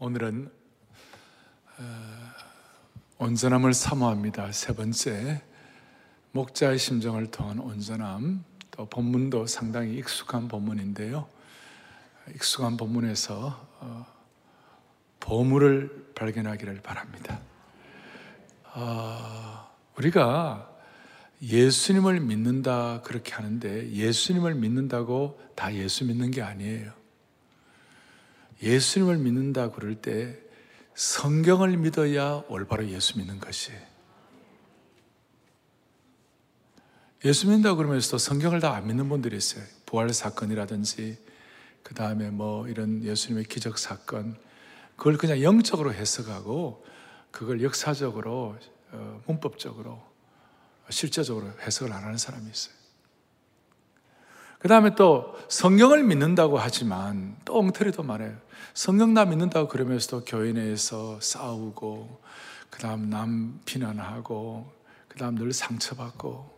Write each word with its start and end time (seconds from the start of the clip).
오늘은 0.00 0.48
어, 1.78 1.84
온전함을 3.18 3.74
사모합니다. 3.74 4.52
세 4.52 4.72
번째 4.72 5.42
목자의 6.30 6.78
심정을 6.78 7.32
통한 7.32 7.58
온전함. 7.58 8.44
또 8.70 8.86
본문도 8.86 9.46
상당히 9.48 9.96
익숙한 9.98 10.46
본문인데요. 10.46 11.26
익숙한 12.32 12.76
본문에서 12.76 13.68
어, 13.80 14.06
보물을 15.18 16.12
발견하기를 16.14 16.80
바랍니다. 16.80 17.40
어, 18.74 19.68
우리가 19.96 20.78
예수님을 21.42 22.20
믿는다 22.20 23.00
그렇게 23.02 23.34
하는데 23.34 23.90
예수님을 23.90 24.54
믿는다고 24.54 25.40
다 25.56 25.74
예수 25.74 26.04
믿는 26.04 26.30
게 26.30 26.40
아니에요. 26.40 26.97
예수님을 28.62 29.18
믿는다 29.18 29.70
그럴 29.70 29.96
때 29.96 30.38
성경을 30.94 31.76
믿어야 31.76 32.42
올바로 32.48 32.88
예수 32.88 33.18
믿는 33.18 33.38
것이. 33.38 33.72
예수 37.24 37.46
믿는다 37.46 37.74
그러면서도 37.74 38.18
성경을 38.18 38.60
다 38.60 38.74
안 38.74 38.86
믿는 38.86 39.08
분들이 39.08 39.36
있어요. 39.36 39.64
부활 39.86 40.12
사건이라든지 40.12 41.18
그 41.82 41.94
다음에 41.94 42.30
뭐 42.30 42.68
이런 42.68 43.02
예수님의 43.02 43.44
기적 43.44 43.78
사건 43.78 44.36
그걸 44.96 45.16
그냥 45.16 45.42
영적으로 45.42 45.92
해석하고 45.92 46.84
그걸 47.30 47.62
역사적으로 47.62 48.56
어, 48.90 49.22
문법적으로 49.26 50.02
실제적으로 50.90 51.50
해석을 51.60 51.92
안 51.92 52.04
하는 52.04 52.18
사람이 52.18 52.50
있어요. 52.50 52.74
그 54.58 54.66
다음에 54.66 54.94
또 54.96 55.36
성경을 55.48 56.02
믿는다고 56.02 56.58
하지만 56.58 57.36
또 57.44 57.58
엉터리도 57.58 58.02
말해요. 58.02 58.36
성경 58.78 59.12
나 59.12 59.24
믿는다고 59.24 59.66
그러면서도 59.66 60.24
교회 60.24 60.52
내에서 60.52 61.18
싸우고, 61.20 62.22
그 62.70 62.78
다음 62.78 63.10
남 63.10 63.60
비난하고, 63.64 64.72
그 65.08 65.18
다음 65.18 65.34
늘 65.34 65.52
상처받고. 65.52 66.48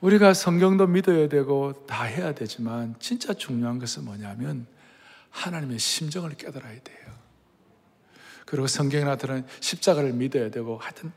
우리가 0.00 0.34
성경도 0.34 0.86
믿어야 0.86 1.28
되고 1.28 1.84
다 1.88 2.04
해야 2.04 2.36
되지만 2.36 2.94
진짜 3.00 3.34
중요한 3.34 3.80
것은 3.80 4.04
뭐냐면 4.04 4.68
하나님의 5.30 5.80
심정을 5.80 6.36
깨달아야 6.36 6.82
돼요. 6.84 7.06
그리고 8.46 8.68
성경이나 8.68 9.16
들은 9.16 9.44
십자가를 9.58 10.12
믿어야 10.12 10.52
되고 10.52 10.78
하여튼 10.78 11.10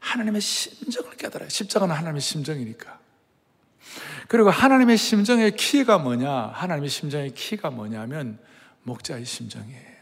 하나님의 0.00 0.40
심정을 0.40 1.16
깨달아요. 1.16 1.48
십자가는 1.48 1.94
하나님의 1.94 2.20
심정이니까. 2.20 2.98
그리고 4.28 4.50
하나님의 4.50 4.98
심정의 4.98 5.56
키가 5.56 5.98
뭐냐? 5.98 6.30
하나님의 6.30 6.90
심정의 6.90 7.30
키가 7.32 7.70
뭐냐면 7.70 8.38
목자의 8.82 9.24
심정이에요. 9.24 9.98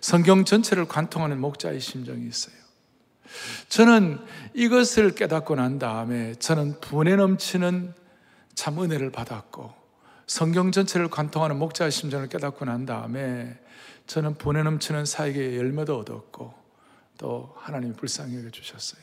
성경 0.00 0.44
전체를 0.44 0.88
관통하는 0.88 1.38
목자의 1.38 1.80
심정이 1.80 2.26
있어요. 2.26 2.54
저는 3.68 4.18
이것을 4.54 5.14
깨닫고 5.14 5.56
난 5.56 5.78
다음에 5.78 6.34
저는 6.36 6.80
분에 6.80 7.16
넘치는 7.16 7.92
참 8.54 8.82
은혜를 8.82 9.12
받았고 9.12 9.74
성경 10.26 10.72
전체를 10.72 11.08
관통하는 11.08 11.58
목자의 11.58 11.90
심정을 11.90 12.28
깨닫고 12.28 12.64
난 12.64 12.86
다음에 12.86 13.58
저는 14.06 14.36
분에 14.36 14.62
넘치는 14.62 15.04
사에게 15.04 15.56
열매도 15.56 15.98
얻었고 15.98 16.54
또 17.18 17.54
하나님이 17.58 17.94
불쌍히 17.94 18.36
여겨 18.38 18.50
주셨어요. 18.50 19.02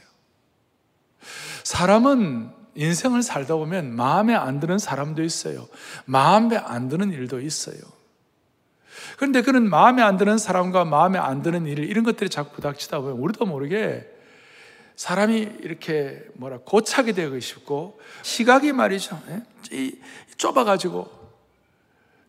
사람은 1.64 2.63
인생을 2.76 3.22
살다 3.22 3.56
보면 3.56 3.96
마음에 3.96 4.34
안 4.34 4.60
드는 4.60 4.80
사람도 4.80 5.24
있어요. 5.24 5.68
마음에 6.06 6.58
안 6.58 6.90
드는 6.90 7.12
일도 7.12 7.40
있어요. 7.40 7.78
그런데 9.18 9.42
그런 9.42 9.70
마음에 9.70 10.02
안 10.02 10.18
드는 10.18 10.38
사람과 10.38 10.86
마음에 10.86 11.20
안 11.20 11.42
드는 11.42 11.66
일, 11.66 11.80
이런 11.80 12.04
것들이 12.04 12.30
자꾸 12.30 12.56
부닥치다 12.56 13.00
보면 13.00 13.18
우리도 13.18 13.46
모르게 13.46 14.10
사람이 14.96 15.40
이렇게 15.62 16.24
뭐라 16.36 16.60
고착이 16.60 17.14
되고 17.14 17.40
싶고 17.40 18.00
시각이 18.22 18.74
말이죠. 18.74 19.22
예? 19.30 19.92
좁아가지고 20.38 21.10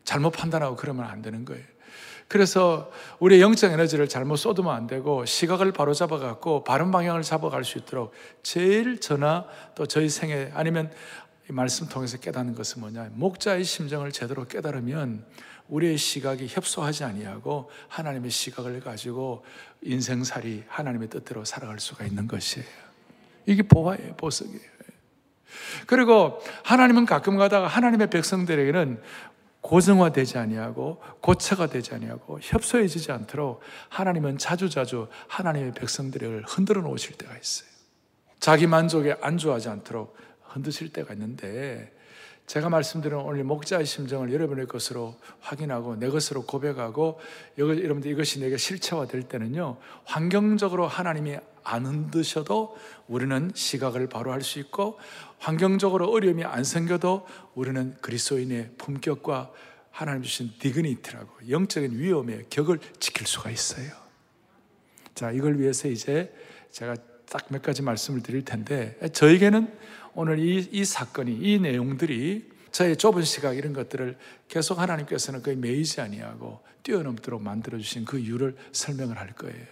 잘못 0.05 0.31
판단하고 0.31 0.77
그러면 0.77 1.07
안 1.07 1.23
되는 1.23 1.45
거예요. 1.45 1.65
그래서 2.29 2.91
우리의 3.19 3.41
영적 3.41 3.73
에너지를 3.73 4.09
잘못 4.09 4.37
쏟으면 4.37 4.75
안 4.75 4.87
되고 4.87 5.25
시각을 5.25 5.73
바로 5.73 5.95
잡아갖고 5.95 6.65
바른 6.65 6.91
방향을 6.91 7.23
잡아갈 7.23 7.65
수 7.65 7.79
있도록 7.79 8.13
제일 8.43 9.01
저나 9.01 9.47
또 9.75 9.87
저희 9.87 10.09
생애 10.09 10.51
아니면 10.55 10.91
이 11.49 11.53
말씀 11.53 11.89
통해서 11.89 12.19
깨닫는 12.19 12.55
것은 12.55 12.81
뭐냐 12.81 13.11
목자의 13.13 13.65
심정을 13.65 14.13
제대로 14.13 14.47
깨달으면 14.47 15.25
우리의 15.69 15.97
시각이 15.97 16.47
협소하지 16.49 17.05
아니하고 17.05 17.71
하나님의 17.89 18.31
시각을 18.31 18.81
가지고 18.81 19.45
인생살이 19.83 20.65
하나님의 20.69 21.09
뜻대로 21.09 21.45
살아갈 21.45 21.81
수가 21.81 22.05
있는 22.05 22.29
것이에요. 22.29 22.67
이게 23.47 23.63
보화예요, 23.63 24.15
보석이에요. 24.17 24.75
그리고 25.87 26.41
하나님은 26.65 27.07
가끔 27.07 27.37
가다가 27.37 27.67
하나님의 27.67 28.11
백성들에게는 28.11 29.01
고정화되지 29.65 30.37
아니하고 30.37 31.01
고체가 31.23 31.69
되지 31.69 31.95
아니하고 31.95 32.39
협소해지지 32.43 33.13
않도록 33.13 33.61
하나님은 33.89 34.37
자주자주 34.37 35.09
하나님의 35.27 35.73
백성들을 35.73 36.45
흔들어 36.47 36.83
놓으실 36.83 37.17
때가 37.17 37.37
있어요. 37.39 37.69
자기 38.41 38.67
만족에 38.67 39.17
안주하지 39.23 39.71
않도록 39.71 40.17
흔드실 40.43 40.93
때가 40.93 41.15
있는데 41.15 41.94
제가 42.47 42.69
말씀드린 42.69 43.19
오늘 43.19 43.43
목자의 43.45 43.87
심정을 43.87 44.33
여러분의 44.33 44.67
것으로 44.67 45.17
확인하고 45.41 45.97
내 45.97 46.09
것으로 46.09 46.45
고백하고 46.45 47.19
여러분들 47.57 48.11
이것이 48.11 48.41
내게 48.41 48.57
실체화될 48.57 49.23
때는요 49.25 49.79
환경적으로 50.05 50.87
하나님이 50.87 51.39
안 51.65 51.87
흔드셔도 51.87 52.77
우리는 53.09 53.51
시각을 53.55 54.09
바로 54.09 54.33
할 54.33 54.43
수 54.43 54.59
있고 54.59 54.99
환경적으로 55.39 56.11
어려움이 56.11 56.45
안 56.45 56.65
생겨도 56.65 57.27
우리는 57.55 57.97
그리스도인의 58.03 58.73
품격과 58.77 59.51
하나님 59.91 60.23
주신 60.23 60.51
디그니티라고 60.59 61.49
영적인 61.49 61.99
위험의 61.99 62.47
격을 62.51 62.81
지킬 62.99 63.27
수가 63.27 63.51
있어요. 63.51 63.93
자, 65.15 65.31
이걸 65.31 65.59
위해서 65.59 65.89
이제 65.89 66.35
제가 66.73 66.97
딱 67.31 67.47
몇 67.49 67.63
가지 67.63 67.83
말씀을 67.83 68.23
드릴 68.23 68.45
텐데 68.45 68.99
저에게는 69.13 69.73
오늘 70.15 70.39
이, 70.39 70.69
이 70.71 70.85
사건이 70.85 71.39
이 71.41 71.59
내용들이 71.59 72.53
저의 72.71 72.97
좁은 72.97 73.23
시각 73.23 73.57
이런 73.57 73.73
것들을 73.73 74.17
계속 74.49 74.79
하나님께서는 74.79 75.43
거의 75.43 75.57
매이지 75.57 76.01
아니하고 76.01 76.61
뛰어넘도록 76.83 77.43
만들어 77.43 77.79
주신 77.79 78.05
그 78.05 78.19
이유를 78.19 78.57
설명을 78.73 79.19
할 79.19 79.33
거예요. 79.33 79.65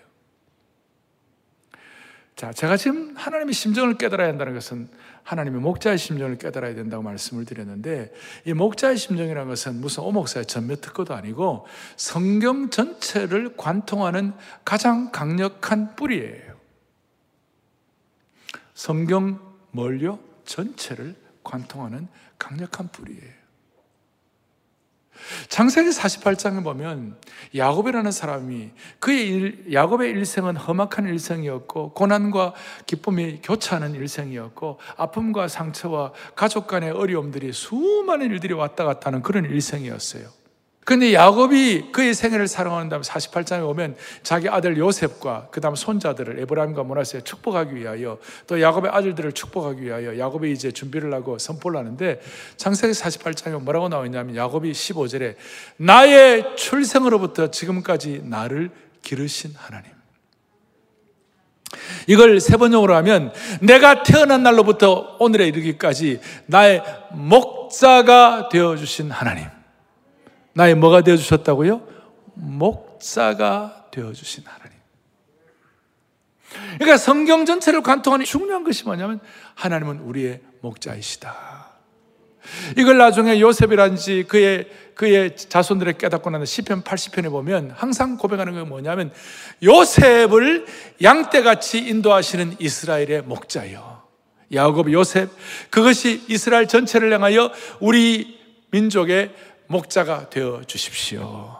자, 2.37 2.53
제가 2.53 2.77
지금 2.77 3.15
하나님의 3.17 3.55
심정을 3.55 3.99
깨달아야 3.99 4.29
한다는 4.29 4.55
것은 4.55 4.89
하나님의 5.23 5.61
목자의 5.61 5.99
심정을 5.99 6.39
깨달아야 6.39 6.75
된다고 6.75 7.03
말씀을 7.03 7.45
드렸는데 7.45 8.13
이 8.45 8.53
목자의 8.53 8.97
심정이라는 8.97 9.49
것은 9.49 9.81
무슨 9.81 10.03
오목사의 10.05 10.47
전몇 10.47 10.81
특허도 10.81 11.15
아니고 11.15 11.67
성경 11.97 12.71
전체를 12.71 13.57
관통하는 13.57 14.33
가장 14.65 15.13
강력한 15.13 15.95
뿌리예요. 15.95 16.53
성경 18.75 19.39
뭘요? 19.71 20.19
전체를 20.45 21.15
관통하는 21.45 22.09
강력한 22.39 22.89
뿌리예요. 22.89 23.43
창세기 25.49 25.91
48장에 25.91 26.65
보면 26.65 27.17
야곱이라는 27.55 28.11
사람이 28.11 28.71
그의 28.99 29.29
일, 29.29 29.73
야곱의 29.73 30.11
일생은 30.11 30.57
험악한 30.57 31.07
일생이었고 31.07 31.93
고난과 31.93 32.55
기쁨이 32.87 33.41
교차하는 33.43 33.95
일생이었고 33.95 34.79
아픔과 34.97 35.49
상처와 35.49 36.13
가족 36.35 36.67
간의 36.67 36.91
어려움들이 36.91 37.53
수많은 37.53 38.31
일들이 38.31 38.55
왔다 38.55 38.85
갔다 38.85 39.09
하는 39.09 39.23
그런 39.23 39.45
일생이었어요. 39.45 40.42
근데 40.85 41.15
야곱이 41.15 41.93
그의 41.93 42.13
생애를 42.13 42.49
사랑하는 42.49 42.89
다음 42.89 43.03
48장에 43.03 43.69
오면 43.69 43.95
자기 44.25 44.49
아들 44.49 44.77
요셉과 44.77 45.49
그 45.53 45.61
다음 45.61 45.77
손자들을 45.77 46.41
에브라임과 46.41 46.83
모나스에 46.83 47.21
축복하기 47.21 47.77
위하여 47.77 48.19
또 48.49 48.61
야곱의 48.61 48.91
아들들을 48.91 49.31
축복하기 49.33 49.81
위하여 49.81 50.19
야곱이 50.19 50.51
이제 50.51 50.73
준비를 50.73 51.15
하고 51.15 51.39
선포를 51.39 51.79
하는데 51.79 52.21
창세기 52.57 52.95
48장에 52.95 53.63
뭐라고 53.63 53.89
나와 53.89 54.05
있냐면 54.07 54.35
야곱이 54.35 54.73
15절에 54.73 55.37
나의 55.77 56.57
출생으로부터 56.57 57.53
지금까지 57.53 58.23
나를 58.25 58.71
기르신 59.03 59.53
하나님. 59.57 59.93
이걸 62.09 62.41
세 62.41 62.57
번역으로 62.57 62.95
하면 62.97 63.33
내가 63.61 64.03
태어난 64.03 64.43
날로부터 64.43 65.17
오늘에 65.21 65.47
이르기까지 65.47 66.21
나의 66.47 66.83
목자가 67.13 68.49
되어 68.49 68.77
주신 68.77 69.13
하나님 69.13 69.47
나의 70.55 70.75
뭐가 70.75 71.03
되어 71.03 71.17
주셨다고요? 71.17 71.87
목자가 72.35 73.87
되어 73.91 74.13
주신 74.13 74.45
하나님. 74.47 74.73
그러니까 76.75 76.97
성경 76.97 77.47
전체를 77.47 77.83
관통하는 77.83 78.25
중요한 78.25 78.65
것이 78.65 78.85
뭐냐면 78.85 79.21
하나님은 79.55 80.01
우리의 80.01 80.41
목자이시다. 80.61 81.63
이걸 82.77 82.99
나중에 82.99 83.41
요셉이란지 83.41 84.25
그의 84.29 84.69
그의 84.95 85.37
자손들의 85.37 85.97
깨닫고 85.97 86.29
나는 86.31 86.45
시편 86.45 86.83
80편에 86.83 87.31
보면 87.31 87.73
항상 87.75 88.19
고백하는 88.19 88.53
게 88.53 88.63
뭐냐면 88.63 89.13
요셉을 89.63 90.67
양떼같이 91.03 91.79
인도하시는 91.79 92.57
이스라엘의 92.59 93.23
목자요. 93.23 94.03
야곱 94.53 94.93
요셉 94.93 95.31
그것이 95.71 96.25
이스라엘 96.29 96.69
전체를 96.69 97.13
향하여 97.13 97.53
우리 97.81 98.39
민족의 98.71 99.33
목자가 99.73 100.31
되어 100.31 100.63
주십시오. 100.67 101.57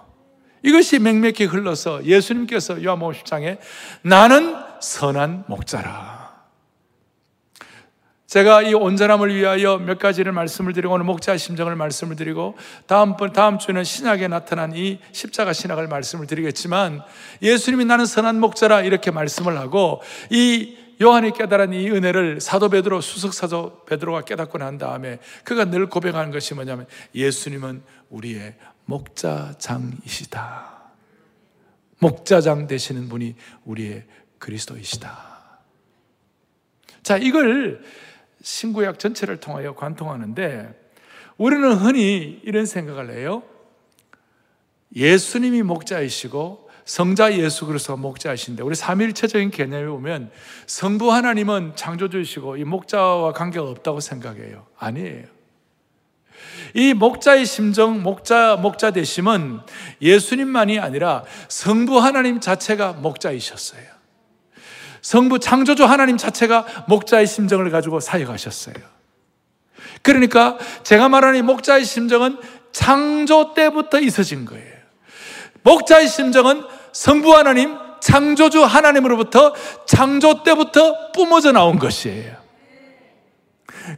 이것이 0.63 1.01
맹맥히 1.01 1.47
흘러서 1.47 2.05
예수님께서 2.05 2.85
요한복음 2.85 3.15
10장에 3.15 3.59
나는 4.03 4.55
선한 4.81 5.45
목자라. 5.49 6.23
제가 8.27 8.63
이 8.63 8.73
온전함을 8.73 9.35
위하여 9.35 9.77
몇 9.77 9.99
가지를 9.99 10.33
말씀을 10.33 10.73
드리고 10.73 10.95
오늘 10.95 11.05
목자 11.05 11.37
심정을 11.37 11.77
말씀을 11.77 12.17
드리고 12.17 12.57
다음 12.87 13.19
번 13.19 13.33
다음 13.35 13.59
주는 13.59 13.85
신약에 13.85 14.27
나타난 14.29 14.75
이 14.75 15.01
십자가 15.13 15.53
신학을 15.53 15.87
말씀을 15.89 16.27
드리겠지만 16.27 17.03
예수님이 17.43 17.85
나는 17.85 18.07
선한 18.07 18.41
목자라 18.41 18.83
이렇게 18.83 19.11
말씀을 19.11 19.59
하고 19.59 20.01
이 20.31 20.79
요한이 21.03 21.33
깨달은 21.33 21.73
이 21.73 21.91
은혜를 21.91 22.41
사도 22.41 22.69
베드로 22.69 23.01
수석 23.01 23.35
사도 23.35 23.85
베드로가 23.85 24.23
깨닫고 24.23 24.57
난 24.59 24.79
다음에 24.79 25.19
그가 25.45 25.67
늘 25.67 25.87
고백하는 25.89 26.31
것이 26.31 26.55
뭐냐면 26.55 26.87
예수님은 27.15 27.83
우리의 28.13 28.55
목자장이시다. 28.85 30.73
목자장 31.99 32.67
되시는 32.67 33.09
분이 33.09 33.35
우리의 33.65 34.05
그리스도이시다. 34.39 35.33
자, 37.03 37.17
이걸 37.17 37.83
신구약 38.43 38.99
전체를 38.99 39.39
통하여 39.39 39.75
관통하는데 39.75 40.81
우리는 41.37 41.73
흔히 41.75 42.41
이런 42.45 42.67
생각을 42.67 43.17
해요. 43.17 43.43
예수님이 44.95 45.63
목자이시고 45.63 46.71
성자 46.85 47.39
예수 47.39 47.67
그리스도가 47.67 48.01
목자이신데 48.01 48.63
우리 48.63 48.75
삼일체적인 48.75 49.51
개념에 49.51 49.87
보면 49.87 50.31
성부 50.67 51.13
하나님은 51.13 51.77
창조주이시고 51.77 52.57
이 52.57 52.65
목자와 52.65 53.33
관계가 53.33 53.69
없다고 53.69 54.01
생각해요. 54.01 54.67
아니에요. 54.77 55.27
이 56.75 56.95
목자의 56.95 57.47
심정, 57.47 58.03
목자 58.03 58.57
목자 58.57 58.91
되심은 58.93 59.61
예수님만이 60.01 60.79
아니라 60.79 61.25
성부 61.49 61.99
하나님 61.99 62.41
자체가 62.41 62.95
목자이셨어요. 62.95 63.83
성부 65.03 65.41
창조주 65.41 65.85
하나님 65.85 66.17
자체가 66.17 66.85
목자의 66.89 67.27
심정을 67.27 67.71
가지고 67.71 68.01
사역하셨어요. 68.01 68.75
그러니까 70.03 70.59
제가 70.85 71.09
말하는 71.09 71.45
목자의 71.45 71.85
심정은 71.85 72.39
창조 72.73 73.55
때부터 73.55 74.01
있어진 74.01 74.45
거예요. 74.45 74.73
목자의 75.63 76.09
심정은 76.09 76.65
성부 76.93 77.35
하나님, 77.35 77.77
창조주 78.01 78.65
하나님으로부터 78.65 79.55
창조 79.87 80.43
때부터 80.43 81.13
뿜어져 81.13 81.53
나온 81.53 81.79
것이에요. 81.79 82.42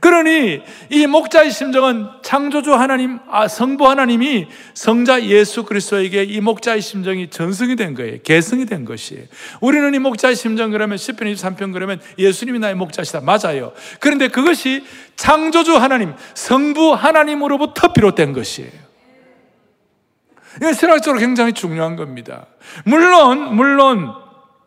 그러니 0.01 0.63
이 0.91 1.07
목자의 1.07 1.51
심정은 1.51 2.09
창조주 2.23 2.75
하나님, 2.75 3.19
아, 3.31 3.49
성부 3.49 3.89
하나님이 3.89 4.49
성자 4.75 5.25
예수 5.25 5.65
그리스도에게 5.65 6.25
이 6.25 6.41
목자의 6.41 6.81
심정이 6.81 7.29
전승이 7.29 7.77
된 7.77 7.95
거예요. 7.95 8.19
개성이 8.23 8.67
된 8.67 8.85
것이에요. 8.85 9.25
우리는 9.61 9.95
이 9.95 9.99
목자의 9.99 10.37
심정 10.37 10.71
그러면 10.71 10.97
10편 10.97 11.33
23편 11.35 11.73
그러면 11.73 12.01
예수님이 12.19 12.59
나의 12.59 12.75
목자시다. 12.75 13.21
맞아요. 13.21 13.73
그런데 14.01 14.29
그것이 14.29 14.85
창조주 15.17 15.77
하나님, 15.77 16.15
성부 16.35 16.95
하나님으로부터 16.95 17.93
비롯된 17.93 18.33
것이에요. 18.33 18.85
이건 20.57 20.73
신학적으로 20.73 21.21
굉장히 21.21 21.53
중요한 21.53 21.97
겁니다. 21.97 22.47
물론, 22.85 23.55
물론, 23.55 24.25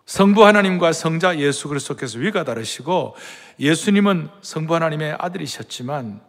성부 0.08 0.46
하나님과 0.46 0.94
성자 0.94 1.38
예수 1.40 1.68
그리스도께서 1.68 2.18
위가 2.20 2.46
다르시고 2.46 3.16
예수님은 3.60 4.30
성부 4.42 4.76
하나님의 4.76 5.18
아들이셨지만 5.20 6.22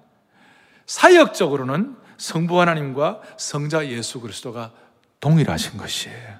사역적으로는 0.87 1.97
성부 2.17 2.61
하나님과 2.61 3.21
성자 3.37 3.89
예수 3.89 4.21
그리스도가 4.21 4.73
동일하신 5.21 5.79
것이에요. 5.79 6.39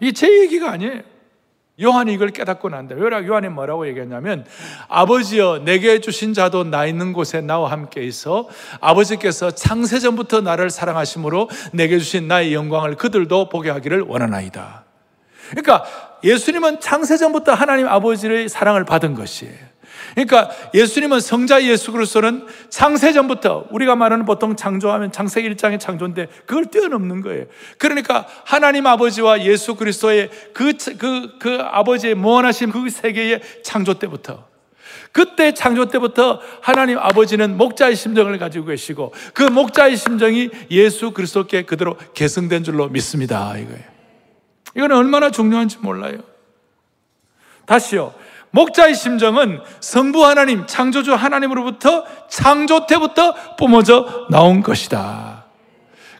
이게 0.00 0.12
제 0.12 0.40
얘기가 0.40 0.70
아니에요. 0.72 1.02
요한이 1.80 2.12
이걸 2.12 2.28
깨닫고 2.28 2.68
난다. 2.68 2.94
왜 2.94 3.26
요한이 3.26 3.48
뭐라고 3.48 3.88
얘기했냐면 3.88 4.44
아버지여 4.88 5.62
내게 5.64 6.00
주신 6.00 6.34
자도 6.34 6.64
나 6.64 6.84
있는 6.84 7.12
곳에 7.14 7.40
나와 7.40 7.70
함께 7.70 8.02
있어 8.02 8.48
아버지께서 8.80 9.50
창세 9.52 9.98
전부터 9.98 10.42
나를 10.42 10.68
사랑하심으로 10.68 11.48
내게 11.72 11.98
주신 11.98 12.28
나의 12.28 12.52
영광을 12.52 12.96
그들도 12.96 13.48
보게 13.48 13.70
하기를 13.70 14.02
원하나이다. 14.02 14.84
그러니까 15.50 15.84
예수님은 16.22 16.80
창세 16.80 17.16
전부터 17.16 17.54
하나님 17.54 17.88
아버지의 17.88 18.50
사랑을 18.50 18.84
받은 18.84 19.14
것이에요. 19.14 19.70
그러니까 20.14 20.50
예수님은 20.74 21.20
성자 21.20 21.64
예수 21.64 21.92
그리스도는 21.92 22.46
창세전부터 22.68 23.68
우리가 23.70 23.96
말하는 23.96 24.24
보통 24.24 24.56
창조하면 24.56 25.12
창세기 25.12 25.50
1장의 25.50 25.78
창조인데 25.78 26.26
그걸 26.46 26.66
뛰어넘는 26.66 27.20
거예요. 27.22 27.46
그러니까 27.78 28.26
하나님 28.44 28.86
아버지와 28.86 29.42
예수 29.44 29.74
그리스도의 29.74 30.30
그, 30.52 30.72
그, 30.98 31.38
그 31.38 31.58
아버지의 31.60 32.14
무한하신 32.14 32.70
그 32.70 32.88
세계의 32.88 33.40
창조 33.62 33.94
때부터 33.94 34.50
그때 35.12 35.52
창조 35.54 35.86
때부터 35.86 36.40
하나님 36.60 36.98
아버지는 36.98 37.56
목자의 37.56 37.96
심정을 37.96 38.38
가지고 38.38 38.66
계시고 38.66 39.12
그 39.34 39.42
목자의 39.42 39.96
심정이 39.96 40.50
예수 40.70 41.10
그리스도께 41.10 41.62
그대로 41.62 41.96
개성된 42.14 42.62
줄로 42.62 42.88
믿습니다. 42.88 43.56
이거예요. 43.56 43.90
이건 44.76 44.92
얼마나 44.92 45.30
중요한지 45.30 45.78
몰라요. 45.78 46.18
다시요. 47.66 48.14
목자의 48.52 48.94
심정은 48.94 49.60
성부 49.80 50.24
하나님, 50.24 50.66
창조주 50.66 51.14
하나님으로부터 51.14 52.04
창조 52.28 52.86
때부터 52.86 53.56
뿜어져 53.56 54.26
나온 54.30 54.62
것이다. 54.62 55.46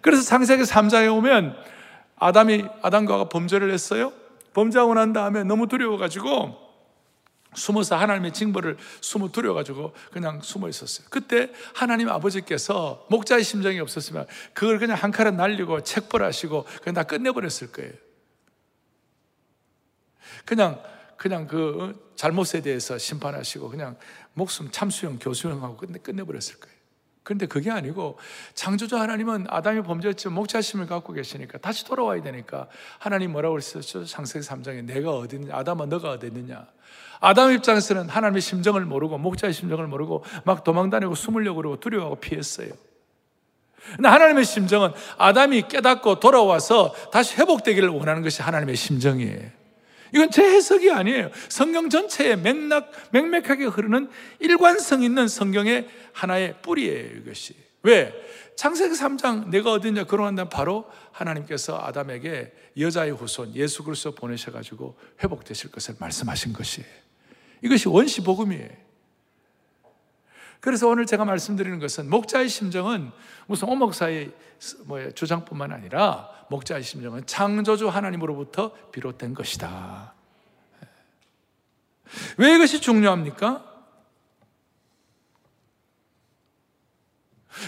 그래서 0.00 0.23
창세기 0.23 0.62
3장에 0.62 1.15
오면 1.17 1.56
아담이 2.17 2.65
아담과 2.82 3.29
범죄를 3.29 3.73
했어요. 3.73 4.12
범죄하고 4.53 4.94
난 4.94 5.12
다음에 5.12 5.44
너무 5.44 5.67
두려워가지고 5.67 6.71
숨어서 7.55 7.97
하나님의 7.97 8.33
징벌을 8.33 8.76
숨어 9.00 9.29
두려워가지고 9.33 9.93
그냥 10.12 10.41
숨어 10.41 10.69
있었어요. 10.69 11.06
그때 11.11 11.50
하나님 11.75 12.09
아버지께서 12.09 13.06
목자의 13.11 13.43
심정이 13.43 13.81
없었으면 13.81 14.26
그걸 14.53 14.79
그냥 14.79 14.97
한 14.97 15.11
칼에 15.11 15.31
날리고 15.31 15.83
책벌하시고 15.83 16.65
그냥 16.83 16.94
다 16.94 17.03
끝내버렸을 17.03 17.73
거예요. 17.73 17.93
그냥 20.45 20.81
그냥 21.21 21.47
그 21.47 22.12
잘못에 22.17 22.62
대해서 22.62 22.97
심판하시고 22.97 23.69
그냥 23.69 23.99
목숨 24.33 24.71
참수형 24.71 25.19
교수형하고 25.19 25.77
끝내, 25.77 25.99
끝내버렸을 25.99 26.59
거예요. 26.59 26.75
그런데 27.23 27.45
그게 27.45 27.71
아니고 27.71 28.17
창조주 28.55 28.97
하나님은 28.97 29.45
아담이 29.50 29.83
범죄했지만 29.83 30.35
목자심을 30.35 30.87
갖고 30.87 31.12
계시니까 31.12 31.59
다시 31.59 31.85
돌아와야 31.85 32.23
되니까 32.23 32.69
하나님 32.99 33.33
뭐라고 33.33 33.53
그랬었죠? 33.53 34.07
창세기 34.07 34.47
3장에 34.47 34.87
내가 34.87 35.11
어디 35.11 35.37
있느냐? 35.37 35.57
아담아 35.57 35.85
너가 35.85 36.12
어디 36.12 36.29
있느냐? 36.29 36.67
아담 37.21 37.53
입장에서는 37.53 38.09
하나님의 38.09 38.41
심정을 38.41 38.87
모르고 38.87 39.19
목자의 39.19 39.53
심정을 39.53 39.89
모르고 39.89 40.25
막 40.47 40.65
도망다니고 40.65 41.15
숨으려고 41.15 41.57
그러고 41.57 41.81
두려워하고 41.81 42.17
피했어요. 42.17 42.71
근데 43.95 44.09
하나님의 44.09 44.47
심정은 44.47 44.93
아담이 45.19 45.69
깨닫고 45.69 46.19
돌아와서 46.19 46.95
다시 47.12 47.37
회복되기를 47.37 47.91
원하는 47.91 48.23
것이 48.23 48.41
하나님의 48.41 48.75
심정이에요. 48.75 49.60
이건 50.14 50.31
제 50.31 50.43
해석이 50.43 50.90
아니에요. 50.90 51.31
성경 51.49 51.88
전체에 51.88 52.37
맥락, 52.37 52.93
맥맥하게 53.12 53.67
흐르는 53.67 54.09
일관성 54.38 55.02
있는 55.02 55.29
성경의 55.29 55.88
하나의 56.12 56.57
뿌리예요, 56.62 57.19
이것이. 57.19 57.55
왜? 57.83 58.12
창세기 58.57 58.95
3장 58.95 59.49
내가 59.49 59.73
어디냐 59.73 60.05
그러한다면 60.05 60.50
바로 60.50 60.85
하나님께서 61.12 61.79
아담에게 61.81 62.52
여자의 62.79 63.11
후손 63.12 63.55
예수 63.55 63.83
그리스도 63.83 64.14
보내셔 64.14 64.52
가지고 64.52 64.99
회복되실 65.23 65.71
것을 65.71 65.95
말씀하신 65.99 66.52
것이에요. 66.52 66.88
이것이 67.62 67.88
원시 67.88 68.23
복음이에요. 68.23 68.89
그래서 70.61 70.88
오늘 70.88 71.07
제가 71.07 71.25
말씀드리는 71.25 71.79
것은 71.79 72.11
목자의 72.11 72.49
심정은 72.49 73.11
무슨 73.47 73.69
오목사의 73.69 74.33
뭐 74.85 75.11
주장뿐만 75.12 75.73
아니라 75.73 76.29
목자의 76.50 76.83
심정은 76.83 77.25
창조주 77.26 77.88
하나님으로부터 77.88 78.73
비롯된 78.93 79.35
것이다. 79.35 80.12
왜 82.37 82.55
이것이 82.55 82.81
중요합니까? 82.81 83.64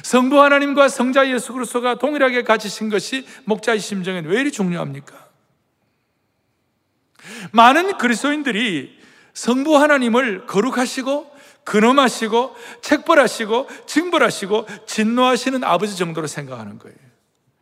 성부 0.03 0.41
하나님과 0.41 0.89
성자 0.89 1.31
예수 1.31 1.53
그리스도가 1.53 1.97
동일하게 1.97 2.43
가지신 2.43 2.89
것이 2.89 3.27
목자의 3.45 3.79
심정엔 3.79 4.27
왜 4.27 4.41
이리 4.41 4.53
중요합니까? 4.53 5.29
많은 7.53 7.99
그리스도인들이 7.99 8.99
성부 9.35 9.77
하나님을 9.77 10.47
거룩하시고 10.47 11.32
근엄하시고 11.65 12.55
책벌하시고 12.81 13.69
징벌하시고 13.87 14.67
진노하시는 14.87 15.63
아버지 15.65 15.97
정도로 15.97 16.27
생각하는 16.27 16.79
거예요. 16.79 16.97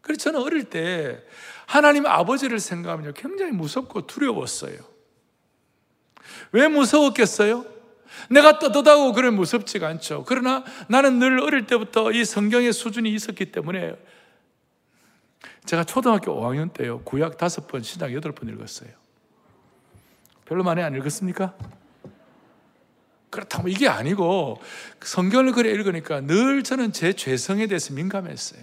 그래서 0.00 0.24
저는 0.24 0.40
어릴 0.40 0.64
때 0.64 1.22
하나님 1.66 2.06
아버지를 2.06 2.58
생각하면 2.58 3.14
굉장히 3.14 3.52
무섭고 3.52 4.06
두려웠어요. 4.06 4.78
왜 6.52 6.68
무서웠겠어요? 6.68 7.64
내가 8.28 8.58
떳떳하고 8.58 9.12
그래 9.12 9.30
무섭지가 9.30 9.86
않죠. 9.86 10.24
그러나 10.26 10.64
나는 10.88 11.18
늘 11.18 11.40
어릴 11.40 11.66
때부터 11.66 12.10
이 12.12 12.24
성경의 12.24 12.72
수준이 12.72 13.12
있었기 13.14 13.52
때문에 13.52 13.94
제가 15.64 15.84
초등학교 15.84 16.34
5학년 16.40 16.72
때요. 16.72 17.00
구약 17.04 17.36
다섯 17.36 17.68
번, 17.68 17.82
신약 17.82 18.12
여덟 18.14 18.32
번 18.32 18.48
읽었어요. 18.48 18.90
별로 20.44 20.64
많이 20.64 20.82
안 20.82 20.94
읽었습니까? 20.96 21.54
그렇다면 23.30 23.70
이게 23.70 23.88
아니고 23.88 24.60
성경을 25.02 25.52
그래 25.52 25.70
읽으니까 25.70 26.20
늘 26.20 26.62
저는 26.62 26.92
제 26.92 27.12
죄성에 27.12 27.66
대해서 27.68 27.94
민감했어요. 27.94 28.62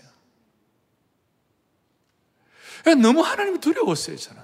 너무 3.01 3.21
하나님이 3.21 3.59
두려웠어요, 3.59 4.15
저는. 4.17 4.41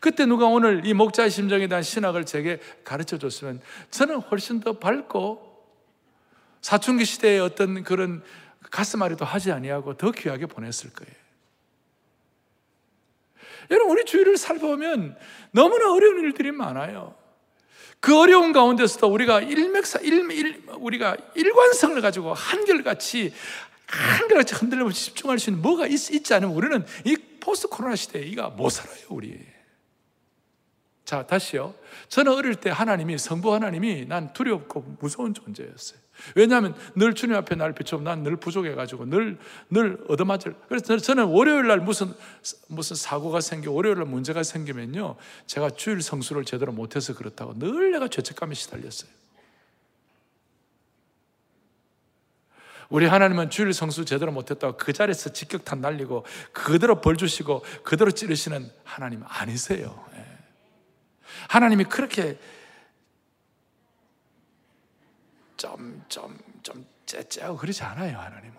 그때 0.00 0.26
누가 0.26 0.46
오늘 0.46 0.86
이 0.86 0.94
목자의 0.94 1.30
심정에 1.30 1.66
대한 1.66 1.82
신학을 1.82 2.24
제게 2.26 2.60
가르쳐 2.84 3.18
줬으면 3.18 3.60
저는 3.90 4.20
훨씬 4.20 4.60
더 4.60 4.78
밝고 4.78 5.48
사춘기 6.60 7.04
시대의 7.04 7.40
어떤 7.40 7.82
그런 7.82 8.22
가슴앓이도 8.70 9.24
하지 9.24 9.50
아니하고 9.50 9.96
더 9.96 10.10
귀하게 10.12 10.46
보냈을 10.46 10.92
거예요. 10.92 11.14
여러분, 13.70 13.92
우리 13.92 14.04
주위를 14.04 14.36
살펴보면 14.36 15.16
너무나 15.52 15.92
어려운 15.92 16.20
일들이 16.20 16.50
많아요. 16.50 17.14
그 18.00 18.18
어려운 18.18 18.52
가운데서도 18.52 19.06
우리가 19.06 19.40
일맥사, 19.42 20.00
일, 20.00 20.30
일, 20.30 20.62
우리가 20.78 21.16
일관성을 21.34 22.00
가지고 22.00 22.32
한결같이, 22.32 23.32
한결같이 23.86 24.54
흔들림을 24.54 24.92
집중할 24.92 25.38
수 25.38 25.50
있는 25.50 25.62
뭐가 25.62 25.86
있, 25.86 26.10
있지 26.10 26.32
않으면 26.32 26.54
우리는 26.54 26.84
이 27.04 27.16
포스트 27.40 27.68
코로나 27.68 27.96
시대에 27.96 28.22
이가 28.22 28.48
못 28.48 28.70
살아요, 28.70 29.04
우리. 29.10 29.38
자, 31.04 31.26
다시요. 31.26 31.74
저는 32.08 32.32
어릴 32.32 32.54
때 32.54 32.70
하나님이, 32.70 33.18
성부 33.18 33.52
하나님이 33.52 34.06
난 34.06 34.32
두렵고 34.32 34.96
무서운 35.00 35.34
존재였어요. 35.34 35.98
왜냐하면 36.34 36.74
늘 36.94 37.14
주님 37.14 37.36
앞에 37.36 37.54
날 37.54 37.74
비춰보면 37.74 38.04
난 38.12 38.20
늘 38.22 38.36
부족해가지고 38.36 39.06
늘, 39.06 39.38
늘 39.70 39.98
얻어맞을. 40.08 40.54
그래서 40.68 40.96
저는 40.98 41.24
월요일 41.24 41.66
날 41.66 41.80
무슨, 41.80 42.12
무슨 42.68 42.96
사고가 42.96 43.40
생겨, 43.40 43.72
월요일 43.72 43.96
날 43.96 44.06
문제가 44.06 44.42
생기면요. 44.42 45.16
제가 45.46 45.70
주일 45.70 46.02
성수를 46.02 46.44
제대로 46.44 46.72
못해서 46.72 47.14
그렇다고 47.14 47.58
늘 47.58 47.92
내가 47.92 48.08
죄책감에 48.08 48.54
시달렸어요. 48.54 49.10
우리 52.90 53.06
하나님은 53.06 53.50
주일 53.50 53.72
성수 53.72 54.04
제대로 54.04 54.32
못했다고 54.32 54.76
그 54.76 54.92
자리에서 54.92 55.32
직격탄 55.32 55.80
날리고 55.80 56.26
그대로 56.52 57.00
벌 57.00 57.16
주시고 57.16 57.64
그대로 57.84 58.10
찌르시는 58.10 58.68
하나님 58.82 59.22
아니세요. 59.26 60.04
예. 60.16 60.26
하나님이 61.48 61.84
그렇게 61.84 62.36
좀, 65.60 66.02
좀, 66.08 66.38
좀 66.62 66.86
째째하고 67.04 67.58
그러지 67.58 67.82
않아요, 67.82 68.16
하나님은. 68.16 68.56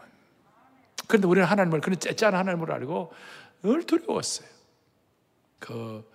그런데 1.07 1.27
우리는 1.27 1.47
하나님을 1.47 1.81
그런 1.81 1.99
째째한 1.99 2.35
하나님을 2.35 2.71
알고 2.71 3.11
늘 3.63 3.83
두려웠어요. 3.87 4.47
그, 5.57 6.07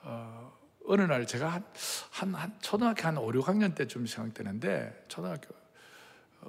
어, 0.00 0.58
어느 0.86 1.02
날 1.02 1.26
제가 1.26 1.48
한, 1.50 1.64
한, 2.10 2.34
한, 2.34 2.58
초등학교 2.62 3.06
한 3.06 3.18
5, 3.18 3.30
6학년 3.32 3.74
때쯤 3.74 4.06
생각되는데, 4.06 5.04
초등학교 5.08 5.54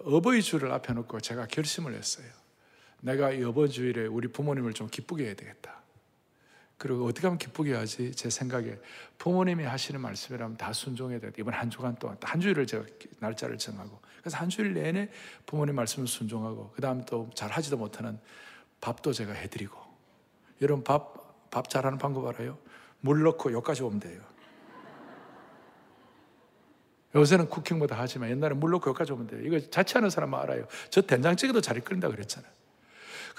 어버이 0.06 0.42
주를 0.42 0.72
앞에 0.72 0.94
놓고 0.94 1.20
제가 1.20 1.48
결심을 1.48 1.94
했어요. 1.96 2.28
내가 3.02 3.32
이 3.32 3.44
어버이 3.44 3.70
주일에 3.70 4.06
우리 4.06 4.30
부모님을 4.30 4.74
좀 4.74 4.88
기쁘게 4.88 5.26
해야 5.26 5.34
되겠다. 5.34 5.82
그리고 6.80 7.06
어떻게 7.06 7.28
하면 7.28 7.38
기쁘게 7.38 7.76
하지? 7.76 8.12
제 8.16 8.32
생각에 8.32 8.80
부모님이 9.20 9.66
하시는 9.66 10.02
말씀이라면 10.02 10.58
다 10.58 10.74
순종해야 10.74 11.20
돼. 11.20 11.32
이번 11.38 11.54
한 11.54 11.70
주간 11.70 11.96
동안 11.96 12.18
한 12.24 12.42
주일을 12.42 12.66
제가 12.66 12.84
날짜를 13.20 13.60
정하고 13.60 14.02
그래서 14.20 14.38
한 14.38 14.50
주일 14.50 14.74
내내 14.74 15.12
부모님 15.46 15.76
말씀을 15.76 16.08
순종하고 16.08 16.72
그 16.74 16.82
다음 16.82 17.06
또 17.06 17.30
잘 17.36 17.52
하지도 17.52 17.78
못하는 17.78 18.18
밥도 18.82 19.14
제가 19.14 19.34
해드리고 19.34 19.78
여러분 20.62 20.84
밥 20.84 21.20
밥 21.52 21.70
잘하는 21.70 21.98
방법 21.98 22.28
알아요? 22.28 22.58
물 23.02 23.24
넣고 23.24 23.52
여기까지 23.54 23.84
오면 23.84 24.00
돼요. 24.00 24.22
요새는 27.16 27.50
쿠킹보다 27.50 27.96
하지만 27.98 28.30
옛날에 28.30 28.54
물 28.54 28.72
넣고 28.72 28.90
여기까지 28.92 29.14
오면 29.14 29.28
돼요. 29.28 29.42
이거 29.44 29.60
자취하는 29.60 30.10
사람은 30.10 30.38
알아요. 30.38 30.68
저 30.90 31.02
된장찌개도 31.02 31.62
잘 31.62 31.78
이끌린다 31.78 32.10
그랬잖아요. 32.10 32.52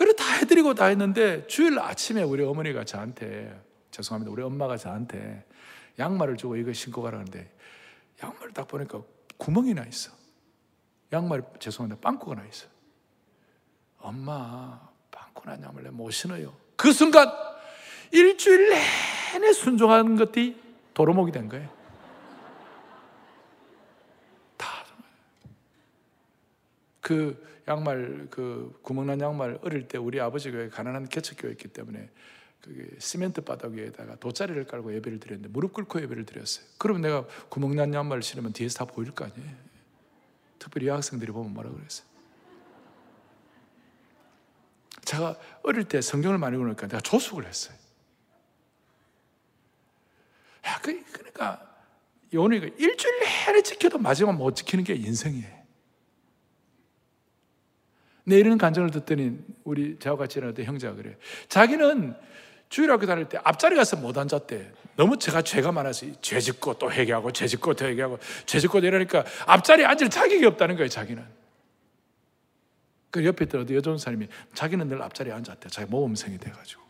그래 0.00 0.14
다 0.14 0.24
해드리고 0.32 0.72
다 0.72 0.86
했는데 0.86 1.46
주일 1.46 1.78
아침에 1.78 2.22
우리 2.22 2.42
어머니가 2.42 2.84
저한테 2.84 3.54
죄송합니다. 3.90 4.32
우리 4.32 4.42
엄마가 4.42 4.78
저한테 4.78 5.44
양말을 5.98 6.38
주고 6.38 6.56
이거 6.56 6.72
신고 6.72 7.02
가라는데 7.02 7.54
양말을 8.22 8.54
딱 8.54 8.66
보니까 8.66 9.02
구멍이 9.36 9.74
나 9.74 9.84
있어. 9.84 10.10
양말 11.12 11.42
죄송합니다. 11.58 12.00
빵꾸가 12.00 12.36
나 12.36 12.46
있어. 12.46 12.66
엄마 13.98 14.80
빵꾸 15.10 15.44
난 15.44 15.62
양말 15.62 15.84
내못 15.84 16.10
신어요. 16.12 16.56
그 16.76 16.94
순간 16.94 17.30
일주일 18.10 18.70
내내 18.70 19.52
순종하는 19.52 20.16
것이 20.16 20.58
도로목이 20.94 21.30
된 21.30 21.46
거예요. 21.46 21.68
다 24.56 24.82
그 27.02 27.59
양말 27.70 28.26
그 28.30 28.76
구멍난 28.82 29.20
양말 29.20 29.60
어릴 29.62 29.86
때 29.86 29.96
우리 29.96 30.20
아버지 30.20 30.50
가 30.50 30.68
가난한 30.68 31.08
개척 31.08 31.38
교회였기 31.38 31.68
때문에 31.68 32.10
그 32.62 32.96
시멘트 32.98 33.42
바닥 33.42 33.72
위에다가 33.72 34.16
돗자리를 34.16 34.64
깔고 34.66 34.92
예배를 34.96 35.20
드렸는데 35.20 35.48
무릎 35.48 35.72
꿇고 35.72 36.02
예배를 36.02 36.26
드렸어요. 36.26 36.66
그러면 36.78 37.02
내가 37.02 37.24
구멍난 37.48 37.94
양말을 37.94 38.22
신으면 38.22 38.52
뒤에서 38.52 38.78
다 38.78 38.84
보일 38.84 39.12
거 39.12 39.24
아니에요. 39.24 39.54
특별히 40.58 40.88
여학생들이 40.88 41.30
보면 41.32 41.54
뭐라 41.54 41.70
그랬어요. 41.70 42.06
제가 45.04 45.38
어릴 45.62 45.84
때 45.84 46.00
성경을 46.00 46.38
많이 46.38 46.56
보니까 46.56 46.88
내가 46.88 47.00
조숙을 47.00 47.46
했어요. 47.46 47.76
야, 50.66 50.78
그, 50.82 51.02
그러니까 51.12 51.66
요니가 52.34 52.66
일주일 52.78 53.20
내내 53.20 53.62
지켜도 53.62 53.98
마지막 53.98 54.36
못 54.36 54.54
지키는 54.54 54.84
게 54.84 54.94
인생이에요. 54.94 55.59
내 58.30 58.38
이런 58.38 58.56
간증을 58.56 58.90
듣더니 58.92 59.38
우리 59.64 59.98
저와 59.98 60.16
같이 60.16 60.38
일어났던 60.38 60.64
형제가 60.64 60.94
그래. 60.94 61.16
자기는 61.48 62.14
주일학교 62.68 63.04
다닐 63.04 63.28
때 63.28 63.38
앞자리 63.42 63.74
가서 63.74 63.96
못 63.96 64.16
앉았대. 64.16 64.72
너무 64.96 65.18
제가 65.18 65.42
죄가 65.42 65.72
많아서 65.72 66.06
죄 66.22 66.38
짓고 66.38 66.78
또 66.78 66.90
회개하고 66.90 67.32
죄 67.32 67.48
짓고 67.48 67.74
또 67.74 67.84
회개하고 67.84 68.18
죄 68.46 68.60
짓고 68.60 68.78
이러니까 68.78 69.24
앞자리에 69.46 69.84
앉을 69.84 70.08
자격이 70.08 70.46
없다는 70.46 70.76
거예요, 70.76 70.88
자기는. 70.88 71.22
그 73.10 73.24
옆에 73.24 73.44
있던 73.46 73.62
어디 73.62 73.74
여자 73.74 73.96
사람이 73.96 74.28
자기는 74.54 74.86
늘 74.86 75.02
앞자리에 75.02 75.32
앉았대. 75.32 75.68
자기 75.68 75.90
모범생이 75.90 76.38
돼가지고. 76.38 76.80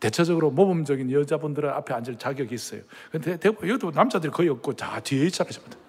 대체적으로 0.00 0.50
모범적인 0.50 1.10
여자분들은 1.10 1.68
앞에 1.68 1.92
앉을 1.92 2.16
자격이 2.18 2.54
있어요. 2.54 2.80
근데 3.10 3.36
대부분 3.36 3.68
여기도 3.68 3.90
남자들이 3.90 4.32
거의 4.32 4.48
없고 4.48 4.72
다 4.74 4.98
뒤에 5.00 5.26
있잖아요. 5.26 5.85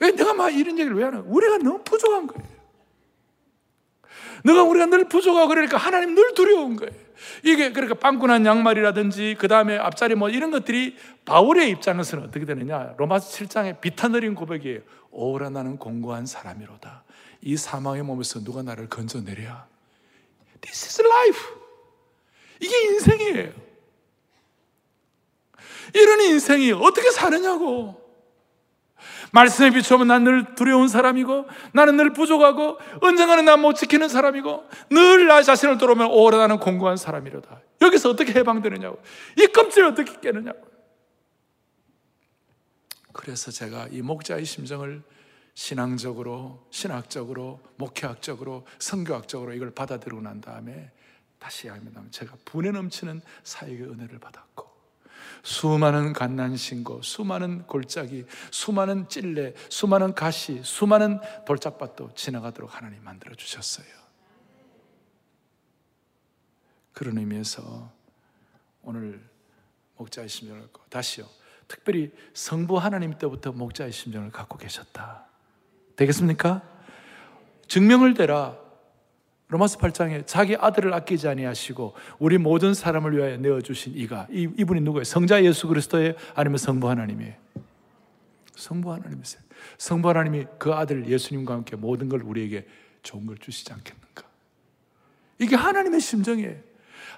왜 0.00 0.12
내가 0.12 0.34
막 0.34 0.50
이런 0.50 0.78
얘기를 0.78 0.96
왜 0.96 1.04
하나? 1.04 1.22
우리가 1.24 1.58
너무 1.58 1.82
부족한 1.82 2.26
거예요. 2.26 2.56
너가 4.44 4.62
우리가 4.62 4.86
늘 4.86 5.08
부족하고 5.08 5.48
그러니까 5.48 5.76
하나님 5.76 6.14
늘 6.14 6.34
두려운 6.34 6.76
거예요. 6.76 6.92
이게 7.42 7.72
그러니까 7.72 7.94
빵꾸난 7.94 8.44
양말이라든지 8.46 9.36
그 9.38 9.48
다음에 9.48 9.76
앞자리 9.76 10.14
뭐 10.14 10.28
이런 10.28 10.50
것들이 10.50 10.96
바울의 11.24 11.70
입장에서는 11.70 12.24
어떻게 12.24 12.44
되느냐? 12.44 12.94
로마서 12.98 13.30
7장의 13.30 13.80
비탄어린 13.80 14.34
고백이에요. 14.34 14.80
오라 15.10 15.50
나는 15.50 15.78
공고한 15.78 16.26
사람이로다. 16.26 17.04
이 17.42 17.56
사망의 17.56 18.02
몸에서 18.02 18.44
누가 18.44 18.62
나를 18.62 18.88
건져내랴? 18.88 19.66
This 20.60 20.86
is 20.86 21.02
life. 21.02 21.40
이게 22.60 22.82
인생이에요. 22.84 23.52
이런 25.94 26.20
인생이 26.20 26.72
어떻게 26.72 27.10
사느냐고. 27.10 28.05
말씀에 29.36 29.70
비추면 29.70 30.08
난 30.08 30.24
늘 30.24 30.54
두려운 30.54 30.88
사람이고 30.88 31.46
나는 31.72 31.96
늘 31.96 32.12
부족하고 32.12 32.78
언젠가는 33.00 33.44
난못 33.44 33.76
지키는 33.76 34.08
사람이고 34.08 34.68
늘 34.90 35.26
나 35.26 35.42
자신을 35.42 35.76
돌아보면 35.78 36.10
오래 36.10 36.38
나는 36.38 36.58
공고한 36.58 36.96
사람이로다. 36.96 37.60
여기서 37.82 38.10
어떻게 38.10 38.32
해방되느냐고. 38.32 39.00
이 39.36 39.46
껍질을 39.48 39.88
어떻게 39.88 40.18
깨느냐고. 40.20 40.66
그래서 43.12 43.50
제가 43.50 43.88
이 43.90 44.02
목자의 44.02 44.44
심정을 44.44 45.02
신앙적으로, 45.54 46.66
신학적으로, 46.70 47.60
목회학적으로, 47.76 48.66
성교학적으로 48.78 49.52
이걸 49.54 49.70
받아들이고 49.70 50.20
난 50.20 50.40
다음에 50.40 50.90
다시 51.38 51.68
하면 51.68 52.08
제가 52.10 52.36
분에 52.44 52.70
넘치는 52.70 53.20
사역의 53.44 53.82
은혜를 53.82 54.18
받았고 54.18 54.75
수많은 55.42 56.12
갓난 56.12 56.56
신고, 56.56 57.02
수많은 57.02 57.66
골짜기, 57.66 58.26
수많은 58.50 59.08
찔레, 59.08 59.54
수많은 59.70 60.14
가시, 60.14 60.60
수많은 60.62 61.20
돌짝밭도 61.46 62.14
지나가도록 62.14 62.76
하나님 62.76 63.02
만들어 63.04 63.34
주셨어요. 63.34 63.86
그런 66.92 67.18
의미에서 67.18 67.92
오늘 68.82 69.22
목자의 69.96 70.28
심정을 70.28 70.62
갖고 70.62 70.82
다시요. 70.88 71.28
특별히 71.68 72.12
성부 72.34 72.78
하나님 72.78 73.18
때부터 73.18 73.52
목자의 73.52 73.92
심정을 73.92 74.30
갖고 74.30 74.56
계셨다. 74.56 75.26
되겠습니까? 75.96 76.62
증명을 77.68 78.14
대라. 78.14 78.65
로마스 79.48 79.78
8장에 79.78 80.26
자기 80.26 80.56
아들을 80.56 80.92
아끼지 80.92 81.28
아니하시고 81.28 81.94
우리 82.18 82.36
모든 82.36 82.74
사람을 82.74 83.16
위하여 83.16 83.36
내어 83.36 83.60
주신 83.60 83.92
이가 83.96 84.26
이, 84.30 84.48
이분이 84.56 84.80
누구예요? 84.80 85.04
성자 85.04 85.44
예수 85.44 85.68
그리스도예요? 85.68 86.14
아니면 86.34 86.58
성부 86.58 86.88
하나님이에요? 86.88 87.34
성부 88.56 88.92
하나님이세요. 88.92 89.42
성부 89.78 90.08
하나님이 90.08 90.46
그 90.58 90.72
아들 90.74 91.06
예수님과 91.06 91.54
함께 91.54 91.76
모든 91.76 92.08
걸 92.08 92.22
우리에게 92.22 92.66
좋은 93.02 93.26
걸 93.26 93.38
주시지 93.38 93.72
않겠는가? 93.72 94.24
이게 95.38 95.54
하나님의 95.54 96.00
심정이에요. 96.00 96.56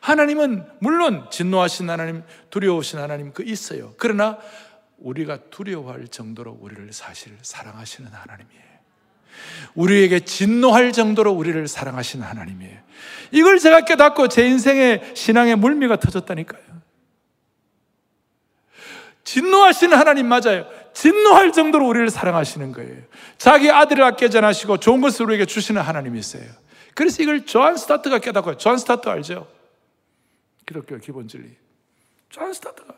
하나님은 0.01 0.67
물론 0.81 1.29
진노하신 1.31 1.89
하나님, 1.89 2.23
두려우신 2.51 2.99
하나님 2.99 3.33
그 3.33 3.43
있어요. 3.43 3.95
그러나 3.97 4.39
우리가 4.99 5.49
두려워할 5.51 6.09
정도로 6.09 6.59
우리를 6.61 6.93
사실 6.93 7.37
사랑하시는 7.41 8.11
하나님이에요. 8.11 8.68
우리에게 9.75 10.21
진노할 10.21 10.93
정도로 10.93 11.33
우리를 11.33 11.67
사랑하시는 11.69 12.27
하나님이에요. 12.27 12.79
이걸 13.31 13.59
제가 13.59 13.83
깨닫고 13.83 14.29
제 14.29 14.47
인생의 14.47 15.13
신앙의 15.15 15.57
물미가 15.57 15.97
터졌다니까요. 15.97 16.63
진노하시는 19.25 19.97
하나님 19.97 20.27
맞아요. 20.27 20.67
진노할 20.95 21.53
정도로 21.53 21.87
우리를 21.87 22.09
사랑하시는 22.09 22.73
거예요. 22.73 23.03
자기 23.37 23.71
아들을 23.71 24.03
아끼지 24.03 24.39
않으시고 24.39 24.79
좋은 24.79 25.01
것을 25.01 25.27
우리에게 25.27 25.45
주시는 25.45 25.83
하나님이세요. 25.83 26.51
그래서 26.95 27.23
이걸 27.23 27.45
존 27.45 27.77
스토트가 27.77 28.19
깨닫고요. 28.19 28.57
존 28.57 28.79
스토트 28.79 29.09
알죠? 29.09 29.47
기독교 30.67 30.99
기본 30.99 31.29
진리. 31.29 31.49
존 32.31 32.53
스토트가. 32.53 32.95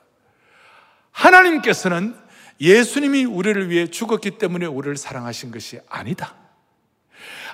하나님께서는 1.11 2.17
예수님이 2.61 3.25
우리를 3.25 3.71
위해 3.71 3.87
죽었기 3.87 4.33
때문에 4.33 4.67
우리를 4.67 4.97
사랑하신 4.97 5.51
것이 5.51 5.81
아니다. 5.89 6.35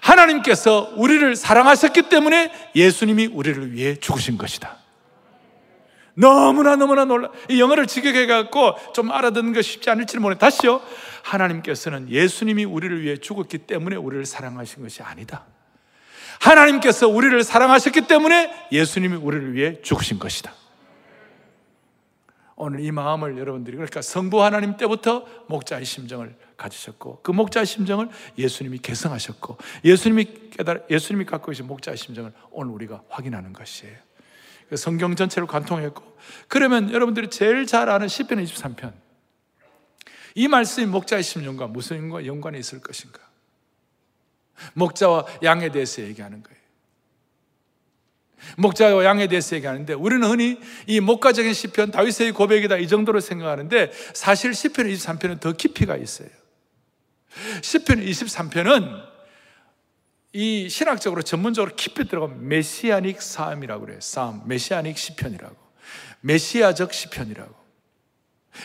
하나님께서 0.01 0.93
우리를 0.97 1.37
사랑하셨기 1.37 2.09
때문에 2.09 2.53
예수님이 2.75 3.27
우리를 3.27 3.73
위해 3.73 3.97
죽으신 3.97 4.37
것이다. 4.39 4.77
너무나 6.15 6.77
너무나 6.77 7.05
놀라. 7.05 7.31
이 7.51 7.61
영어를 7.61 7.87
직역해 7.87 8.27
갖고 8.27 8.75
좀 8.95 9.13
알아듣는 9.13 9.53
거 9.53 9.63
쉽지 9.63 9.91
않을지 9.91 10.19
모르. 10.19 10.37
다시요. 10.37 10.81
하나님께서는 11.23 12.11
예수님이 12.11 12.65
우리를 12.65 13.03
위해 13.03 13.17
죽었기 13.19 13.59
때문에 13.59 13.97
우리를 13.97 14.25
사랑하신 14.25 14.83
것이 14.83 15.03
아니다. 15.03 15.45
하나님께서 16.41 17.09
우리를 17.09 17.43
사랑하셨기 17.43 18.03
때문에 18.03 18.69
예수님이 18.73 19.17
우리를 19.17 19.55
위해 19.55 19.81
죽으신 19.83 20.19
것이다. 20.19 20.53
오늘 22.57 22.81
이 22.81 22.91
마음을 22.91 23.37
여러분들이 23.37 23.77
그러니까 23.77 24.01
성부 24.01 24.43
하나님 24.43 24.79
때부터 24.79 25.27
목자의 25.49 25.85
심정을 25.85 26.35
가지셨고 26.57 27.21
그 27.23 27.31
목자의 27.31 27.67
심정을 27.67 28.09
예수님이 28.39 28.79
개성하셨고 28.79 29.59
예수님이 29.85 30.51
깨달 30.51 30.85
예수님이 30.91 31.27
갖고 31.27 31.49
계신 31.49 31.67
목자의 31.67 31.99
심정을 31.99 32.33
오늘 32.51 32.73
우리가 32.73 33.03
확인하는 33.11 33.53
것이에요. 33.53 33.95
그 34.71 34.77
성경 34.77 35.15
전체를 35.15 35.47
관통했고 35.47 36.17
그러면 36.49 36.91
여러분들이 36.91 37.29
제일 37.29 37.67
잘 37.67 37.91
아는 37.91 38.09
시편 38.09 38.43
23편 38.43 38.93
이 40.35 40.49
말씀이 40.49 40.87
목자의 40.87 41.23
심정과 41.23 41.67
무슨 41.67 42.27
연관이 42.27 42.59
있을 42.59 42.81
것인가? 42.81 43.21
목자와 44.73 45.27
양에 45.43 45.71
대해서 45.71 46.03
얘기하는 46.03 46.43
거예요. 46.43 46.66
목자와 48.57 49.05
양에 49.05 49.27
대해서 49.27 49.57
얘기하는데 49.57 49.93
우리는 49.95 50.27
흔히 50.29 50.59
이 50.87 51.01
목가적인 51.01 51.53
시편 51.53 51.91
다윗의 51.91 52.33
고백이다 52.33 52.77
이 52.77 52.89
정도로 52.89 53.21
생각하는데 53.21 53.93
사실 54.15 54.55
시편 54.55 54.87
23편은 54.89 55.41
더 55.41 55.53
깊이가 55.53 55.97
있어요. 55.97 56.29
시편 57.63 58.01
23편은 58.01 59.17
이 60.33 60.69
신학적으로 60.69 61.23
전문적으로 61.23 61.75
깊이 61.77 62.07
들어가면 62.07 62.47
메시아닉 62.49 63.23
삶이라고 63.23 63.87
그래요. 63.87 64.01
삶, 64.01 64.43
메시아닉 64.47 64.99
시편이라고. 64.99 65.57
메시아적 66.21 66.93
시편이라고. 66.93 67.66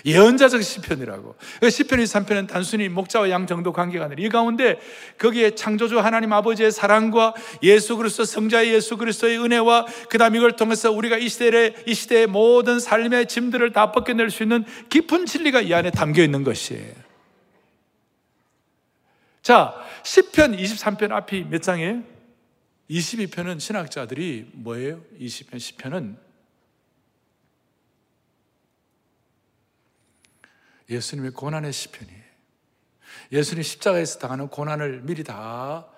예언자적 0.05 0.61
시편이라고. 0.63 1.35
그 1.59 1.69
시편 1.69 1.99
23편은 1.99 2.47
단순히 2.47 2.89
목자와 2.89 3.29
양 3.29 3.47
정도 3.47 3.71
관계가 3.73 4.05
아니라 4.05 4.23
이 4.23 4.29
가운데 4.29 4.79
거기에 5.17 5.55
창조주 5.55 5.99
하나님 5.99 6.33
아버지의 6.33 6.71
사랑과 6.71 7.33
예수 7.63 7.97
그리스도 7.97 8.25
성자의 8.25 8.73
예수 8.73 8.97
그리스도의 8.97 9.39
은혜와 9.39 9.85
그다음 10.09 10.35
이걸 10.35 10.55
통해서 10.55 10.91
우리가 10.91 11.17
이 11.17 11.29
시대의 11.29 11.75
이 11.85 11.93
시대의 11.93 12.27
모든 12.27 12.79
삶의 12.79 13.27
짐들을 13.27 13.71
다 13.73 13.91
벗겨낼 13.91 14.29
수 14.31 14.43
있는 14.43 14.65
깊은 14.89 15.25
진리가 15.25 15.61
이 15.61 15.73
안에 15.73 15.91
담겨 15.91 16.23
있는 16.23 16.43
것이에요. 16.43 16.93
자, 19.41 19.73
시편 20.03 20.55
23편 20.55 21.11
앞이 21.11 21.45
몇 21.49 21.61
장이에요? 21.61 22.03
22편은 22.89 23.59
신학자들이 23.59 24.49
뭐예요? 24.53 25.01
20편, 25.19 25.55
10편은 25.55 26.30
예수님의 30.91 31.31
고난의 31.31 31.73
시편이에요. 31.73 32.21
예수님 33.31 33.63
십자가에서 33.63 34.19
당하는 34.19 34.47
고난을 34.47 35.01
미리 35.01 35.23
다 35.23 35.91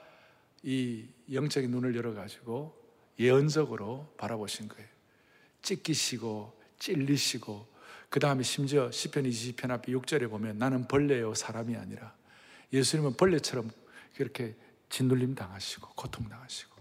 이 0.63 1.05
영적인 1.31 1.69
눈을 1.69 1.95
열어가지고 1.95 2.81
예언적으로 3.19 4.13
바라보신 4.17 4.69
거예요. 4.69 4.87
찢기시고 5.61 6.59
찔리시고 6.79 7.67
그 8.09 8.19
다음에 8.19 8.43
심지어 8.43 8.89
시편 8.89 9.25
20편 9.25 9.71
앞에 9.71 9.91
6절에 9.91 10.29
보면 10.29 10.57
나는 10.57 10.87
벌레요 10.87 11.33
사람이 11.33 11.75
아니라 11.75 12.15
예수님은 12.71 13.17
벌레처럼 13.17 13.71
그렇게 14.15 14.55
짓눌림 14.89 15.35
당하시고 15.35 15.89
고통 15.95 16.29
당하시고 16.29 16.71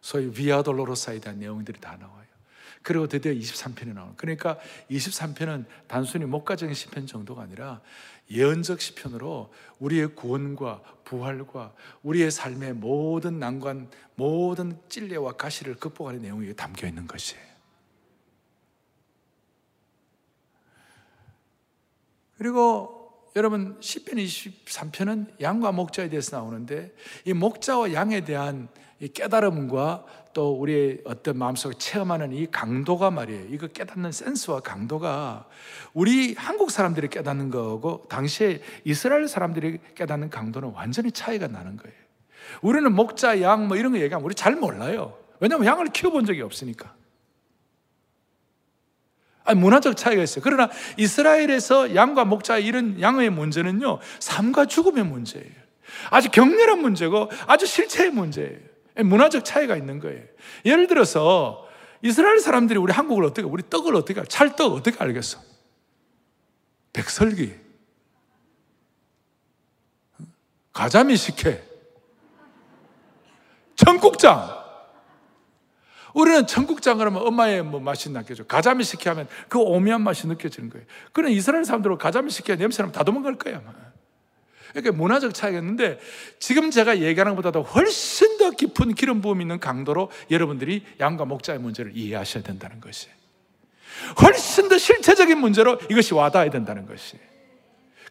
소위 0.00 0.32
위아돌로로사에 0.36 1.20
대한 1.20 1.38
내용들이 1.38 1.80
다 1.80 1.96
나와요. 1.96 2.21
그리고 2.82 3.06
드디어 3.06 3.32
23편이 3.32 3.94
나오는. 3.94 4.14
그러니까 4.16 4.58
23편은 4.90 5.66
단순히 5.86 6.24
목가적인 6.24 6.74
시편 6.74 7.06
정도가 7.06 7.42
아니라 7.42 7.80
예언적 8.30 8.80
시편으로 8.80 9.52
우리의 9.78 10.14
구원과 10.14 10.82
부활과 11.04 11.74
우리의 12.02 12.30
삶의 12.30 12.74
모든 12.74 13.38
난관, 13.38 13.90
모든 14.14 14.78
찔레와 14.88 15.32
가시를 15.32 15.76
극복하는 15.76 16.22
내용이 16.22 16.54
담겨 16.54 16.86
있는 16.86 17.06
것이에요. 17.06 17.52
그리고 22.38 23.30
여러분 23.36 23.76
시편 23.80 24.16
23편은 24.16 25.40
양과 25.40 25.72
목자에 25.72 26.08
대해서 26.08 26.36
나오는데 26.36 26.94
이 27.24 27.32
목자와 27.32 27.92
양에 27.92 28.24
대한 28.24 28.68
이 29.00 29.08
깨달음과 29.08 30.04
또 30.34 30.52
우리의 30.54 31.00
어떤 31.04 31.38
마음속에 31.38 31.76
체험하는 31.78 32.32
이 32.32 32.46
강도가 32.50 33.10
말이에요. 33.10 33.46
이거 33.50 33.66
깨닫는 33.66 34.12
센스와 34.12 34.60
강도가 34.60 35.46
우리 35.92 36.34
한국 36.34 36.70
사람들이 36.70 37.08
깨닫는 37.08 37.50
거고 37.50 38.06
당시에 38.08 38.60
이스라엘 38.84 39.28
사람들이 39.28 39.78
깨닫는 39.94 40.30
강도는 40.30 40.72
완전히 40.74 41.12
차이가 41.12 41.48
나는 41.48 41.76
거예요. 41.76 41.96
우리는 42.60 42.92
목자, 42.92 43.40
양 43.42 43.68
뭐 43.68 43.76
이런 43.76 43.92
거 43.92 43.98
얘기하면 43.98 44.24
우리 44.24 44.34
잘 44.34 44.56
몰라요. 44.56 45.16
왜냐하면 45.40 45.66
양을 45.66 45.86
키워본 45.86 46.24
적이 46.24 46.42
없으니까. 46.42 46.94
아니, 49.44 49.58
문화적 49.58 49.96
차이가 49.96 50.22
있어요. 50.22 50.42
그러나 50.42 50.70
이스라엘에서 50.96 51.94
양과 51.94 52.24
목자 52.24 52.58
이런 52.58 53.00
양의 53.00 53.30
문제는요, 53.30 53.98
삶과 54.20 54.66
죽음의 54.66 55.04
문제예요. 55.04 55.50
아주 56.10 56.30
격렬한 56.30 56.80
문제고 56.80 57.28
아주 57.46 57.66
실체의 57.66 58.10
문제예요. 58.10 58.71
문화적 58.96 59.44
차이가 59.44 59.76
있는 59.76 59.98
거예요. 59.98 60.22
예를 60.64 60.86
들어서 60.86 61.68
이스라엘 62.02 62.40
사람들이 62.40 62.78
우리 62.78 62.92
한국을 62.92 63.24
어떻게, 63.24 63.46
우리 63.46 63.62
떡을 63.68 63.94
어떻게, 63.94 64.22
찰떡 64.24 64.72
어떻게 64.72 64.96
알겠어? 64.98 65.38
백설기, 66.92 67.54
가자미 70.72 71.16
식혜, 71.16 71.62
청국장. 73.76 74.62
우리는 76.14 76.46
청국장 76.46 76.98
그러면 76.98 77.26
엄마의 77.26 77.62
뭐 77.62 77.80
맛이 77.80 78.10
느껴져. 78.10 78.44
가자미 78.44 78.84
식혜 78.84 79.08
하면 79.10 79.28
그 79.48 79.58
오묘한 79.58 80.02
맛이 80.02 80.26
느껴지는 80.26 80.68
거예요. 80.68 80.86
그는 81.12 81.30
이스라엘 81.30 81.64
사람들은 81.64 81.96
가자미 81.96 82.30
식혜 82.30 82.56
냄새 82.56 82.82
나면 82.82 82.92
다 82.92 83.02
도망갈. 83.02 83.36
아마. 83.54 83.81
그러니까 84.72 84.92
문화적 84.96 85.34
차이가 85.34 85.58
있는데 85.58 85.98
지금 86.38 86.70
제가 86.70 86.98
얘기하는 86.98 87.32
것보다 87.32 87.52
도 87.52 87.62
훨씬 87.62 88.38
더 88.38 88.50
깊은 88.50 88.94
기름 88.94 89.20
부음 89.20 89.40
있는 89.40 89.60
강도로 89.60 90.10
여러분들이 90.30 90.84
양과 90.98 91.26
목자의 91.26 91.58
문제를 91.58 91.92
이해하셔야 91.94 92.42
된다는 92.42 92.80
것이에요. 92.80 93.14
훨씬 94.22 94.68
더 94.68 94.78
실체적인 94.78 95.38
문제로 95.38 95.78
이것이 95.90 96.14
와닿아야 96.14 96.50
된다는 96.50 96.86
것이. 96.86 97.18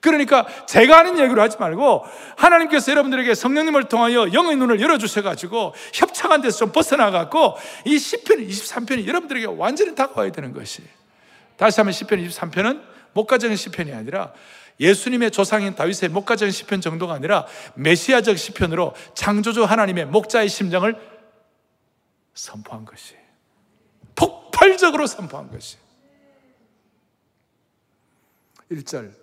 그러니까 0.02 0.48
제가 0.66 0.98
하는 0.98 1.20
얘기로 1.20 1.42
하지 1.42 1.58
말고 1.60 2.04
하나님께서 2.36 2.92
여러분들에게 2.92 3.36
성령님을 3.36 3.84
통하여 3.84 4.34
영의 4.34 4.56
눈을 4.56 4.82
열어주셔가지고 4.82 5.76
협착한 5.94 6.42
데서 6.42 6.58
좀 6.58 6.72
벗어나갖고 6.72 7.56
이 7.86 7.98
10편, 7.98 8.48
23편이 8.48 9.08
여러분들에게 9.08 9.46
완전히 9.46 9.94
다가와야 9.94 10.32
되는 10.32 10.54
것이. 10.54 10.82
다시 11.56 11.80
한번 11.80 11.94
10편, 11.94 12.28
23편은 12.28 12.82
목가적인 13.14 13.56
시편이 13.56 13.94
아니라 13.94 14.34
예수님의 14.82 15.32
조상인 15.32 15.76
다윗의 15.76 16.10
목가적인 16.10 16.52
시편 16.52 16.82
정도가 16.82 17.14
아니라 17.14 17.46
메시아적 17.76 18.38
시편으로 18.38 18.96
창조주 19.14 19.64
하나님의 19.64 20.08
목자의 20.08 20.50
심정을 20.50 20.96
선포한 22.34 22.84
것이. 22.84 23.16
폭발적으로 24.16 25.06
선포한 25.06 25.52
것이. 25.52 25.78
1절 28.72 29.14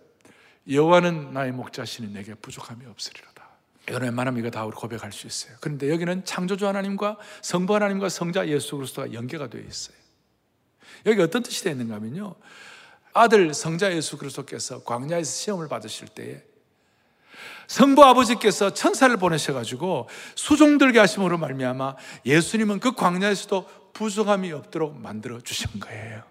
여호와는 0.70 1.32
나의 1.32 1.52
목자시니 1.52 2.12
내게 2.12 2.34
부족함이 2.34 2.86
없으리로다. 2.86 3.48
이건 3.88 4.02
웬만하면 4.02 4.40
이거 4.40 4.50
다 4.50 4.64
우리 4.64 4.76
고백할 4.76 5.10
수 5.12 5.26
있어요. 5.26 5.56
그런데 5.60 5.90
여기는 5.90 6.24
창조주 6.24 6.66
하나님과 6.68 7.16
성부 7.40 7.74
하나님과 7.74 8.10
성자 8.10 8.48
예수 8.48 8.76
그리스도가 8.76 9.12
연계가 9.12 9.48
되어 9.48 9.62
있어요. 9.62 9.96
여기 11.06 11.20
어떤 11.22 11.42
뜻이 11.42 11.64
되어 11.64 11.72
있는가 11.72 11.94
하면요. 11.94 12.34
아들 13.18 13.52
성자 13.52 13.94
예수 13.94 14.16
그리스도께서 14.16 14.85
광야에서 14.85 15.31
시험을 15.31 15.68
받으실 15.68 16.07
때에 16.09 16.42
성부 17.66 18.02
아버지께서 18.04 18.72
천사를 18.72 19.14
보내셔가지고 19.16 20.09
수종들게 20.37 20.98
하심으로 21.00 21.37
말미암아 21.37 21.96
예수님은 22.24 22.81
그 22.81 22.92
광야에서도 22.92 23.66
부족함이 23.92 24.52
없도록 24.52 24.96
만들어 24.96 25.40
주신 25.40 25.81
거예요. 25.81 26.22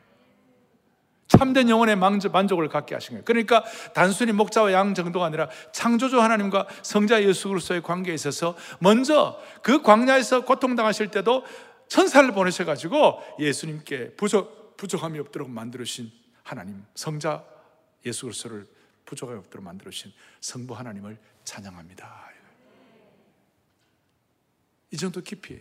참된 1.27 1.69
영혼의 1.69 1.97
만족을 1.97 2.69
갖게 2.69 2.95
하신 2.95 3.09
거예요. 3.11 3.23
그러니까 3.25 3.65
단순히 3.93 4.31
목자와 4.31 4.71
양 4.71 4.93
정도가 4.93 5.25
아니라 5.25 5.49
창조주 5.73 6.21
하나님과 6.21 6.67
성자 6.81 7.21
예수 7.23 7.49
그리스도의 7.49 7.83
관계에 7.83 8.15
있어서 8.15 8.55
먼저 8.79 9.37
그 9.61 9.81
광야에서 9.81 10.45
고통당하실 10.45 11.11
때도 11.11 11.43
천사를 11.89 12.31
보내셔가지고 12.31 13.21
예수님께 13.39 14.15
부족, 14.15 14.77
부족함이 14.77 15.19
없도록 15.19 15.49
만들으신 15.49 16.11
하나님, 16.47 16.81
성자 16.95 17.43
예수 18.05 18.25
그리스도를 18.25 18.65
부족함이 19.03 19.37
없도록 19.39 19.65
만들으신 19.65 20.13
성부 20.39 20.73
하나님을 20.73 21.17
찬양합니다. 21.43 22.31
이 24.91 24.95
정도 24.95 25.19
깊이. 25.19 25.59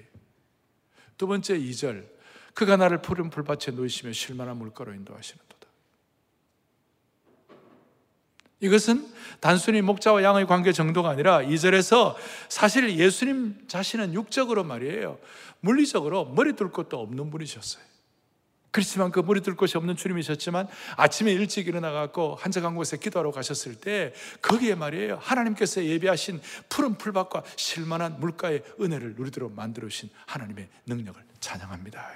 두 1.18 1.26
번째 1.26 1.58
2절. 1.58 2.08
그가 2.54 2.76
나를 2.76 3.02
푸른 3.02 3.30
불밭에 3.30 3.72
놓이시며 3.72 4.12
쉴만한 4.12 4.56
물가로 4.58 4.94
인도하시는 4.94 5.44
이것은 8.60 9.06
단순히 9.40 9.82
목자와 9.82 10.22
양의 10.22 10.46
관계 10.46 10.72
정도가 10.72 11.10
아니라 11.10 11.42
이절에서 11.42 12.16
사실 12.48 12.96
예수님 12.96 13.66
자신은 13.68 14.14
육적으로 14.14 14.64
말이에요. 14.64 15.18
물리적으로 15.60 16.26
머리 16.26 16.54
둘 16.54 16.70
것도 16.70 16.98
없는 17.00 17.30
분이셨어요. 17.30 17.95
그렇지만 18.76 19.10
그 19.10 19.20
머리 19.20 19.40
둘 19.40 19.56
곳이 19.56 19.78
없는 19.78 19.96
주님이셨지만 19.96 20.68
아침에 20.98 21.32
일찍 21.32 21.66
일어나갖고 21.66 22.34
한적한 22.34 22.74
곳에 22.74 22.98
기도하러 22.98 23.30
가셨을 23.30 23.76
때 23.76 24.12
거기에 24.42 24.74
말이에요. 24.74 25.16
하나님께서 25.22 25.82
예비하신 25.82 26.42
푸른 26.68 26.98
풀밭과 26.98 27.42
실만한 27.56 28.20
물가의 28.20 28.62
은혜를 28.78 29.14
누리도록 29.14 29.54
만들어주신 29.54 30.10
하나님의 30.26 30.68
능력을 30.84 31.18
찬양합니다. 31.40 32.06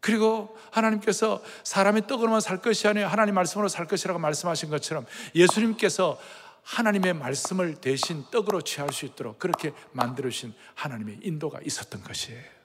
그리고 0.00 0.54
하나님께서 0.70 1.42
사람이 1.64 2.06
떡으로만 2.06 2.42
살 2.42 2.60
것이 2.60 2.86
아니라 2.88 3.08
하나님 3.08 3.36
말씀으로 3.36 3.68
살 3.68 3.86
것이라고 3.86 4.18
말씀하신 4.18 4.68
것처럼 4.68 5.06
예수님께서 5.34 6.20
하나님의 6.62 7.14
말씀을 7.14 7.76
대신 7.76 8.26
떡으로 8.30 8.60
취할 8.60 8.92
수 8.92 9.06
있도록 9.06 9.38
그렇게 9.38 9.72
만들어주신 9.92 10.52
하나님의 10.74 11.20
인도가 11.22 11.60
있었던 11.64 12.04
것이에요. 12.04 12.57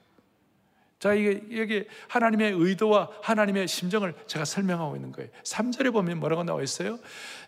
자, 1.04 1.12
이게, 1.12 1.42
여기 1.58 1.84
하나님의 2.08 2.52
의도와 2.52 3.10
하나님의 3.20 3.68
심정을 3.68 4.14
제가 4.26 4.46
설명하고 4.46 4.96
있는 4.96 5.12
거예요. 5.12 5.28
3절에 5.42 5.92
보면 5.92 6.18
뭐라고 6.18 6.44
나와 6.44 6.62
있어요? 6.62 6.98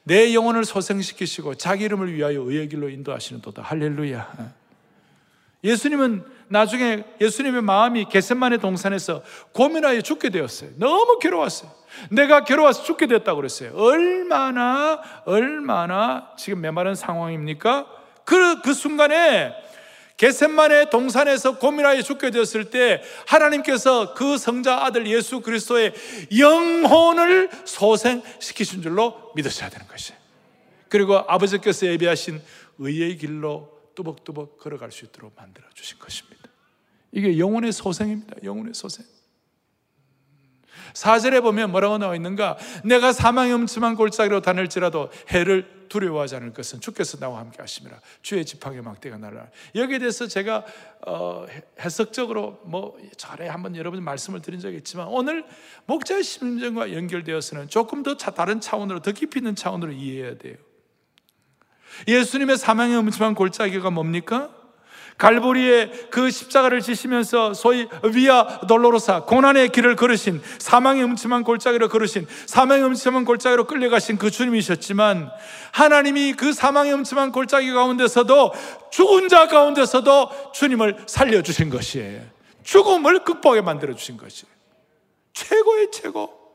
내 0.03 0.35
영혼을 0.35 0.66
소생시키시고 0.66 1.55
자기 1.55 1.85
이름을 1.85 2.12
위하여 2.12 2.42
의의 2.42 2.69
길로 2.69 2.90
인도하시는 2.90 3.40
도다. 3.40 3.62
할렐루야. 3.62 4.53
예수님은 5.64 6.23
나중에 6.49 7.05
예수님의 7.19 7.62
마음이 7.62 8.05
겟셋만의 8.11 8.59
동산에서 8.59 9.23
고민하여 9.53 10.03
죽게 10.03 10.29
되었어요. 10.29 10.73
너무 10.77 11.19
괴로웠어요. 11.19 11.71
내가 12.11 12.45
괴로워서 12.45 12.83
죽게 12.83 13.07
됐다고 13.07 13.37
그랬어요. 13.37 13.73
얼마나, 13.75 15.01
얼마나 15.25 16.31
지금 16.37 16.61
메마른 16.61 16.95
상황입니까? 16.95 17.87
그, 18.27 18.61
그 18.61 18.75
순간에 18.75 19.55
겟셋만의 20.16 20.90
동산에서 20.90 21.59
고민하여 21.59 22.02
죽게 22.02 22.31
되었을 22.31 22.70
때 22.70 23.02
하나님께서 23.26 24.14
그 24.14 24.38
성자 24.38 24.85
아들 24.85 25.07
예수 25.07 25.40
그리스도의 25.40 25.92
영혼을 26.38 27.50
소생시키신 27.64 28.83
줄로 28.83 29.33
믿으셔야 29.35 29.68
되는 29.68 29.87
것이에요. 29.87 30.18
그리고 30.88 31.16
아버지께서 31.16 31.87
예비하신 31.87 32.40
의의 32.79 33.18
길로 33.18 33.76
뚜벅뚜벅 33.94 34.59
걸어갈 34.59 34.92
수 34.92 35.05
있도록 35.05 35.35
만들어 35.37 35.66
주신 35.74 35.98
것입니다. 35.98 36.42
이게 37.12 37.38
영혼의 37.38 37.72
소생입니다. 37.72 38.37
영혼의 38.44 38.74
소생. 38.74 39.05
사절에 40.95 41.41
보면 41.41 41.71
뭐라고 41.71 41.99
나와 41.99 42.15
있는가? 42.15 42.57
내가 42.85 43.12
사망의 43.12 43.55
음침한 43.55 43.97
골짜기로 43.97 44.41
다닐지라도 44.41 45.11
해를 45.31 45.87
두려워하지 45.89 46.37
않을 46.37 46.53
것은 46.53 46.81
주께서 46.81 47.19
나와 47.19 47.41
함께 47.41 47.59
하심이라. 47.61 48.01
주의 48.23 48.45
지팡이 48.45 48.81
막대가 48.81 49.19
날라. 49.19 49.49
여기에 49.75 49.99
대해서 49.99 50.27
제가 50.27 50.65
어, 51.07 51.47
해석적으로 51.81 52.61
뭐 52.65 52.99
전에 53.17 53.49
한번 53.49 53.77
여러분 53.77 54.03
말씀을 54.03 54.43
드린 54.43 54.59
적이 54.61 54.79
있지만 54.79 55.07
오늘 55.09 55.45
목자의 55.87 56.25
심정과 56.25 56.93
연결되어서는 56.93 57.69
조금 57.69 58.03
더 58.03 58.17
다른 58.17 58.61
차원으로 58.61 59.01
더 59.01 59.12
깊이 59.12 59.39
있는 59.39 59.55
차원으로 59.55 59.93
이해해야 59.93 60.39
돼요. 60.39 60.57
예수님의 62.09 62.59
사망의 62.59 62.99
음침한 62.99 63.35
골짜기가 63.35 63.91
뭡니까? 63.91 64.56
갈보리에 65.18 66.09
그 66.11 66.31
십자가를 66.31 66.81
지시면서 66.81 67.55
소위 67.55 67.88
위아 68.14 68.61
돌로로사 68.61 69.24
고난의 69.24 69.70
길을 69.70 69.96
걸으신 69.96 70.42
사망의 70.59 71.02
음침한 71.05 71.42
골짜기로 71.42 71.88
걸으신 71.88 72.26
사망의 72.46 72.85
음침한 72.85 73.24
골짜기로 73.24 73.66
끌려가신 73.66 74.18
그 74.18 74.31
주님이셨지만 74.31 75.31
하나님이 75.72 76.35
그 76.35 76.52
사망의 76.52 76.92
음침한 76.94 77.33
골짜기 77.33 77.72
가운데서도 77.72 78.52
죽은 78.90 79.29
자 79.29 79.46
가운데서도 79.48 80.52
주님을 80.52 81.05
살려주신 81.07 81.70
것이에요. 81.70 82.22
죽음을 82.62 83.24
극복하게 83.24 83.62
만들어 83.62 83.94
주신 83.94 84.16
것이에요. 84.16 84.52
최고의 85.33 85.90
최고. 85.92 86.46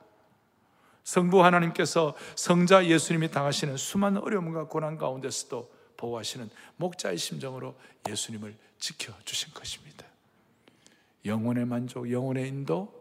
성부 1.04 1.44
하나님께서 1.44 2.14
성자 2.36 2.86
예수님이 2.86 3.32
당하시는 3.32 3.76
수많은 3.76 4.22
어려움과 4.22 4.66
고난 4.66 4.98
가운데서도 4.98 5.81
보호하시는 6.02 6.50
목자의 6.78 7.18
심정으로 7.18 7.76
예수님을 8.10 8.56
지켜주신 8.80 9.54
것입니다. 9.54 10.06
영혼의 11.24 11.66
만족, 11.66 12.12
영혼의 12.12 12.48
인도, 12.48 12.92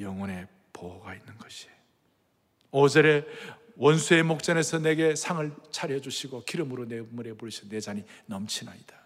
영혼의 0.00 0.48
보호가 0.72 1.14
있는 1.14 1.38
것이에요. 1.38 1.74
5절에 2.72 3.26
원수의 3.76 4.24
목전에서 4.24 4.80
내게 4.80 5.14
상을 5.14 5.52
차려주시고 5.70 6.44
기름으로 6.44 6.86
내 6.88 7.00
물에 7.00 7.32
부르셔 7.34 7.68
내 7.68 7.80
잔이 7.80 8.04
넘치나이다. 8.26 8.98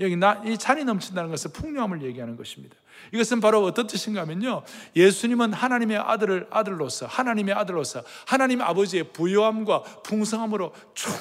여기 0.00 0.16
나, 0.16 0.42
이 0.44 0.56
잔이 0.56 0.84
넘친다는 0.84 1.30
것은 1.30 1.52
풍요함을 1.52 2.02
얘기하는 2.02 2.36
것입니다. 2.36 2.74
이것은 3.12 3.40
바로 3.40 3.62
어떤 3.64 3.86
뜻인가 3.86 4.22
하면요. 4.22 4.62
예수님은 4.96 5.52
하나님의 5.52 5.98
아들을 5.98 6.48
아들로서, 6.50 7.06
하나님의 7.06 7.54
아들로서, 7.54 8.02
하나님 8.26 8.62
아버지의 8.62 9.12
부요함과 9.12 9.82
풍성함으로 10.02 10.74
충 10.94 11.12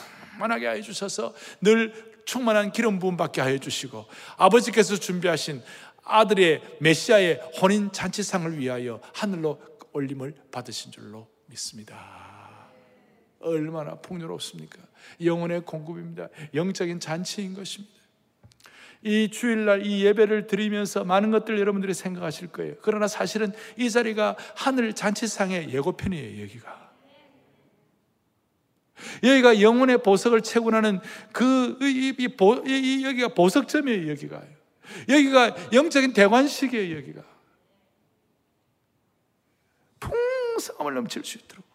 만하게 0.42 0.70
해 0.70 0.82
주셔서 0.82 1.34
늘 1.62 1.94
충만한 2.26 2.72
기름 2.72 3.00
부음 3.00 3.18
받게 3.18 3.42
하여 3.42 3.58
주시고 3.58 4.06
아버지께서 4.38 4.98
준비하신 4.98 5.62
아들의 6.04 6.62
메시아의 6.80 7.42
혼인 7.62 7.92
잔치상을 7.92 8.58
위하여 8.58 9.00
하늘로 9.14 9.62
올림을 9.94 10.36
받으신 10.52 10.92
줄로 10.92 11.28
믿습니다. 11.46 12.32
얼마나 13.40 13.96
풍요롭습니까? 13.96 14.80
영혼의 15.24 15.62
공급입니다. 15.62 16.30
영적인 16.54 17.00
잔치인 17.00 17.54
것입니다. 17.54 18.02
이 19.04 19.30
주일날 19.32 19.86
이 19.86 20.06
예배를 20.06 20.46
드리면서 20.46 21.04
많은 21.04 21.32
것들 21.32 21.60
여러분들이 21.60 21.94
생각하실 21.94 22.50
거예요. 22.50 22.76
그러나 22.82 23.08
사실은 23.08 23.52
이 23.78 23.90
자리가 23.90 24.38
하늘 24.56 24.94
잔치상의 24.94 25.74
예고편이에요, 25.74 26.44
여기가. 26.44 26.81
여기가 29.24 29.62
영혼의 29.62 30.04
보석을 30.04 30.42
채굴하는 30.42 31.00
그, 31.32 31.78
이, 31.82 32.14
이, 32.18 32.28
보, 32.30 32.56
이, 32.66 33.04
여기가 33.06 33.30
보석점이에요, 33.30 34.12
여기가. 34.12 34.44
여기가 35.10 35.56
영적인 35.74 36.14
대관식이에요, 36.14 36.98
여기가. 36.98 37.24
풍성함을 40.00 40.94
넘칠 40.96 41.24
수 41.24 41.38
있도록. 41.38 41.66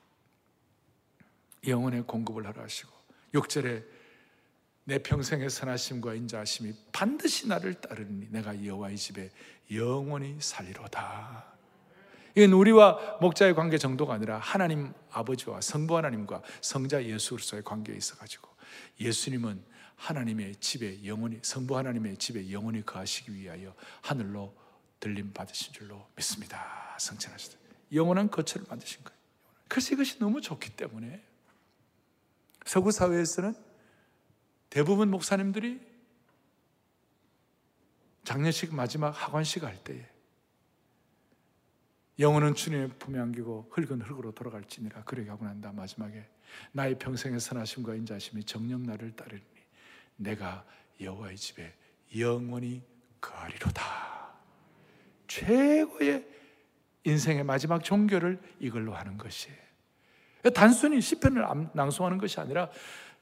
영혼의 1.66 2.02
공급을 2.06 2.46
하라 2.46 2.62
하시고, 2.62 2.90
6절에 3.34 3.84
내 4.84 4.98
평생의 4.98 5.50
선하심과 5.50 6.14
인자하심이 6.14 6.72
반드시 6.92 7.48
나를 7.48 7.74
따르니 7.74 8.28
내가 8.30 8.64
여호와의 8.64 8.96
집에 8.96 9.30
영원히 9.72 10.36
살리로다. 10.38 11.55
이건 12.36 12.52
우리와 12.52 13.16
목자의 13.22 13.54
관계 13.54 13.78
정도가 13.78 14.12
아니라 14.12 14.36
하나님 14.38 14.92
아버지와 15.10 15.62
성부 15.62 15.96
하나님과 15.96 16.42
성자 16.60 17.02
예수 17.04 17.30
그리스도의 17.30 17.64
관계에 17.64 17.96
있어 17.96 18.14
가지고 18.16 18.50
예수님은 19.00 19.64
하나님의 19.96 20.56
집에 20.56 21.02
영원히 21.06 21.38
성부 21.40 21.78
하나님의 21.78 22.18
집에 22.18 22.52
영원히 22.52 22.84
거하시기 22.84 23.34
위하여 23.34 23.74
하늘로 24.02 24.54
들림 25.00 25.32
받으신 25.32 25.72
줄로 25.72 26.06
믿습니다. 26.14 26.94
성찬하시다. 26.98 27.58
영원한 27.94 28.30
거처를 28.30 28.66
만드신 28.68 29.02
거예요. 29.02 29.18
그래서 29.68 29.94
이것이 29.94 30.18
너무 30.18 30.42
좋기 30.42 30.76
때문에 30.76 31.24
서구 32.66 32.90
사회에서는 32.90 33.54
대부분 34.68 35.10
목사님들이 35.10 35.80
장례식 38.24 38.74
마지막 38.74 39.10
하관식 39.10 39.64
할 39.64 39.82
때에 39.82 40.06
영혼은 42.18 42.54
주님의 42.54 42.88
품에 42.98 43.18
안기고 43.18 43.68
흙은 43.70 44.00
흙으로 44.00 44.32
돌아갈지니라. 44.32 45.04
그러게 45.04 45.28
하고 45.28 45.44
난다 45.44 45.70
마지막에 45.72 46.26
나의 46.72 46.98
평생의 46.98 47.40
선하심과 47.40 47.94
인자심이 47.94 48.44
정녕 48.44 48.82
나를 48.82 49.14
따르니 49.14 49.42
내가 50.16 50.64
여호와의 51.00 51.36
집에 51.36 51.74
영원히 52.16 52.82
거하리로다. 53.20 53.82
최고의 55.28 56.26
인생의 57.04 57.44
마지막 57.44 57.84
종교를 57.84 58.40
이걸로 58.58 58.94
하는 58.94 59.16
것이에요 59.18 59.56
단순히 60.54 61.00
시편을 61.00 61.44
낭송하는 61.72 62.18
것이 62.18 62.40
아니라 62.40 62.70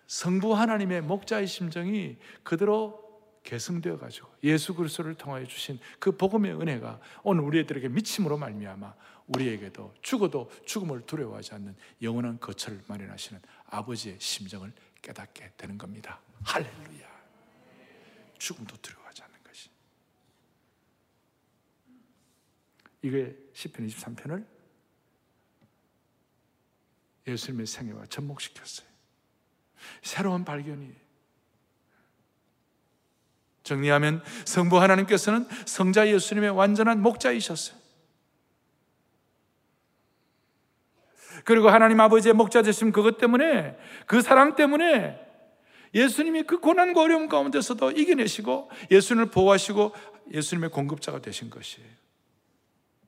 성부 0.06 0.54
하나님의 0.54 1.02
목자의 1.02 1.46
심정이 1.46 2.16
그대로 2.42 3.03
계승되어 3.44 3.98
가지고 3.98 4.34
예수 4.42 4.74
그리스도를 4.74 5.14
통하여 5.14 5.46
주신 5.46 5.78
그 6.00 6.16
복음의 6.16 6.60
은혜가 6.60 7.00
오늘 7.22 7.44
우리들에게 7.44 7.88
미침으로 7.90 8.36
말미암아 8.38 8.94
우리에게도 9.28 9.94
죽어도 10.02 10.50
죽음을 10.66 11.06
두려워하지 11.06 11.54
않는 11.54 11.76
영원한 12.02 12.40
거처를 12.40 12.82
마련하시는 12.88 13.40
아버지의 13.66 14.18
심정을 14.18 14.72
깨닫게 15.00 15.52
되는 15.56 15.78
겁니다. 15.78 16.20
할렐루야. 16.42 17.14
죽음도 18.38 18.76
두려워하지 18.78 19.22
않는 19.22 19.42
것이. 19.44 19.70
이게 23.02 23.36
시편 23.52 23.86
23편을 23.86 24.46
예수님의 27.26 27.66
생애와 27.66 28.06
접목시켰어요. 28.06 28.86
새로운 30.02 30.44
발견이 30.44 31.03
정리하면 33.64 34.22
성부 34.44 34.80
하나님께서는 34.80 35.46
성자 35.66 36.08
예수님의 36.08 36.50
완전한 36.50 37.02
목자이셨어요. 37.02 37.76
그리고 41.44 41.68
하나님 41.68 42.00
아버지의 42.00 42.34
목자 42.34 42.62
되심 42.62 42.92
그것 42.92 43.18
때문에 43.18 43.76
그 44.06 44.22
사랑 44.22 44.54
때문에 44.54 45.20
예수님이 45.94 46.44
그 46.44 46.58
고난과 46.58 47.02
어려움 47.02 47.28
가운데서도 47.28 47.92
이겨내시고 47.92 48.70
예수님을 48.90 49.30
보호하시고 49.30 49.92
예수님의 50.32 50.70
공급자가 50.70 51.20
되신 51.20 51.50
것이에요. 51.50 51.88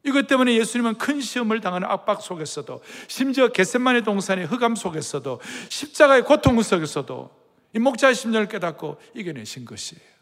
이것 0.05 0.29
때문에 0.29 0.55
예수님은 0.55 0.99
큰 0.99 1.21
시험을 1.21 1.61
당하는 1.61 1.89
압박 1.89 2.23
속에서도 2.23 2.81
심지어 3.09 3.49
겟셋만의 3.49 4.05
동산의 4.05 4.47
흑암 4.47 4.77
속에서도 4.77 5.41
십자가의 5.69 6.23
고통 6.23 6.63
속에서도 6.63 7.31
이 7.75 7.79
목자의 7.79 8.15
심령을 8.15 8.47
깨닫고 8.47 9.01
이겨내신 9.15 9.65
것이에요. 9.65 10.16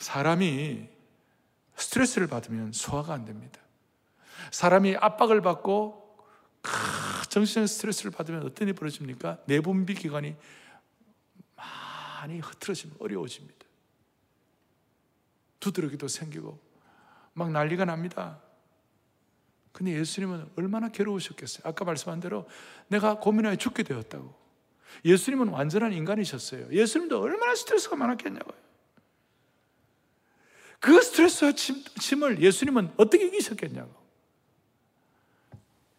사람이 0.00 0.88
스트레스를 1.76 2.26
받으면 2.26 2.72
소화가 2.72 3.14
안 3.14 3.24
됩니다. 3.24 3.60
사람이 4.50 4.96
압박을 4.96 5.42
받고 5.42 6.26
정신적 7.28 7.68
스트레스를 7.68 8.10
받으면 8.10 8.44
어떤 8.44 8.66
일이 8.68 8.74
벌어집니까? 8.74 9.38
내분비 9.46 9.94
기관이 9.94 10.34
많이 11.54 12.40
흐트러지면 12.40 12.96
어려워집니다. 12.98 13.58
두드러기도 15.60 16.08
생기고 16.08 16.58
막 17.34 17.50
난리가 17.52 17.84
납니다. 17.84 18.40
근데 19.72 19.92
예수님은 19.92 20.50
얼마나 20.56 20.88
괴로우셨겠어요? 20.88 21.62
아까 21.64 21.84
말씀한 21.84 22.20
대로 22.20 22.48
내가 22.88 23.18
고민하여 23.18 23.56
죽게 23.56 23.82
되었다고. 23.84 24.34
예수님은 25.04 25.48
완전한 25.48 25.92
인간이셨어요. 25.92 26.72
예수님도 26.72 27.20
얼마나 27.20 27.54
스트레스가 27.54 27.96
많았겠냐고요. 27.96 28.69
그 30.80 31.00
스트레스와 31.02 31.52
짐을 31.52 32.40
예수님은 32.40 32.94
어떻게 32.96 33.26
이기셨겠냐고. 33.26 33.94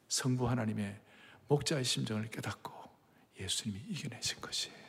성부 0.10 0.50
하나님의 0.50 1.00
목자의 1.48 1.86
심정을 1.86 2.30
깨닫고 2.30 2.74
예수님이 3.40 3.80
이겨내신 3.88 4.42
것이에요. 4.42 4.82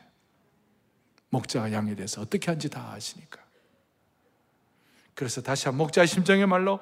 목자가 1.28 1.72
양에 1.72 1.94
대해서 1.94 2.20
어떻게 2.20 2.50
한지 2.50 2.68
다 2.68 2.92
아시니까. 2.92 3.40
그래서 5.14 5.42
다시 5.42 5.68
한 5.68 5.76
목자의 5.76 6.06
심정의 6.06 6.46
말로 6.46 6.80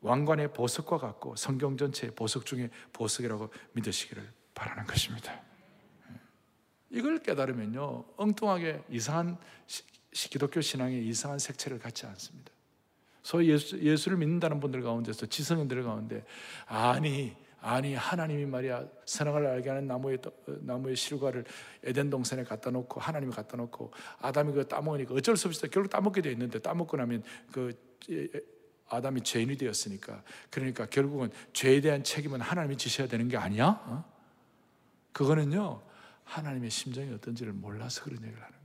왕관의 0.00 0.54
보석과 0.54 0.98
같고 0.98 1.36
성경 1.36 1.76
전체의 1.76 2.14
보석 2.14 2.46
중에 2.46 2.70
보석이라고 2.92 3.50
믿으시기를 3.72 4.32
바라는 4.54 4.86
것입니다. 4.86 5.40
이걸 6.90 7.22
깨달으면요, 7.22 8.04
엉뚱하게 8.16 8.82
이상한 8.90 9.38
기독교 10.12 10.60
신앙의 10.60 11.06
이상한 11.06 11.38
색채를 11.38 11.78
갖지 11.78 12.06
않습니다. 12.06 12.50
소위 13.22 13.50
예수, 13.50 13.78
예수를 13.78 14.18
믿는다는 14.18 14.60
분들 14.60 14.82
가운데서 14.82 15.26
지성인들 15.26 15.82
가운데 15.82 16.24
아니 16.66 17.36
아니 17.60 17.94
하나님이 17.94 18.46
말이야 18.46 18.86
선악을 19.04 19.46
알게 19.46 19.68
하는 19.68 19.86
나무의 19.86 20.18
나무의 20.46 20.96
실과를 20.96 21.44
에덴 21.84 22.08
동산에 22.08 22.42
갖다 22.42 22.70
놓고 22.70 23.00
하나님이 23.00 23.32
갖다 23.32 23.56
놓고 23.58 23.92
아담이 24.20 24.52
그 24.52 24.66
따먹으니까 24.66 25.14
어쩔 25.14 25.36
수 25.36 25.48
없이 25.48 25.60
결국 25.68 25.90
따먹게 25.90 26.22
돼 26.22 26.32
있는데 26.32 26.58
따먹고 26.58 26.96
나면 26.96 27.22
그 27.52 27.78
아담이 28.88 29.20
죄인이 29.22 29.56
되었으니까 29.56 30.22
그러니까 30.48 30.86
결국은 30.86 31.30
죄에 31.52 31.80
대한 31.82 32.02
책임은 32.02 32.40
하나님이 32.40 32.76
지셔야 32.78 33.06
되는 33.06 33.28
게 33.28 33.36
아니야? 33.36 33.68
어? 33.84 34.04
그거는요 35.12 35.82
하나님의 36.24 36.70
심정이 36.70 37.12
어떤지를 37.12 37.52
몰라서 37.52 38.04
그런 38.04 38.22
얘기를 38.22 38.42
하는. 38.42 38.59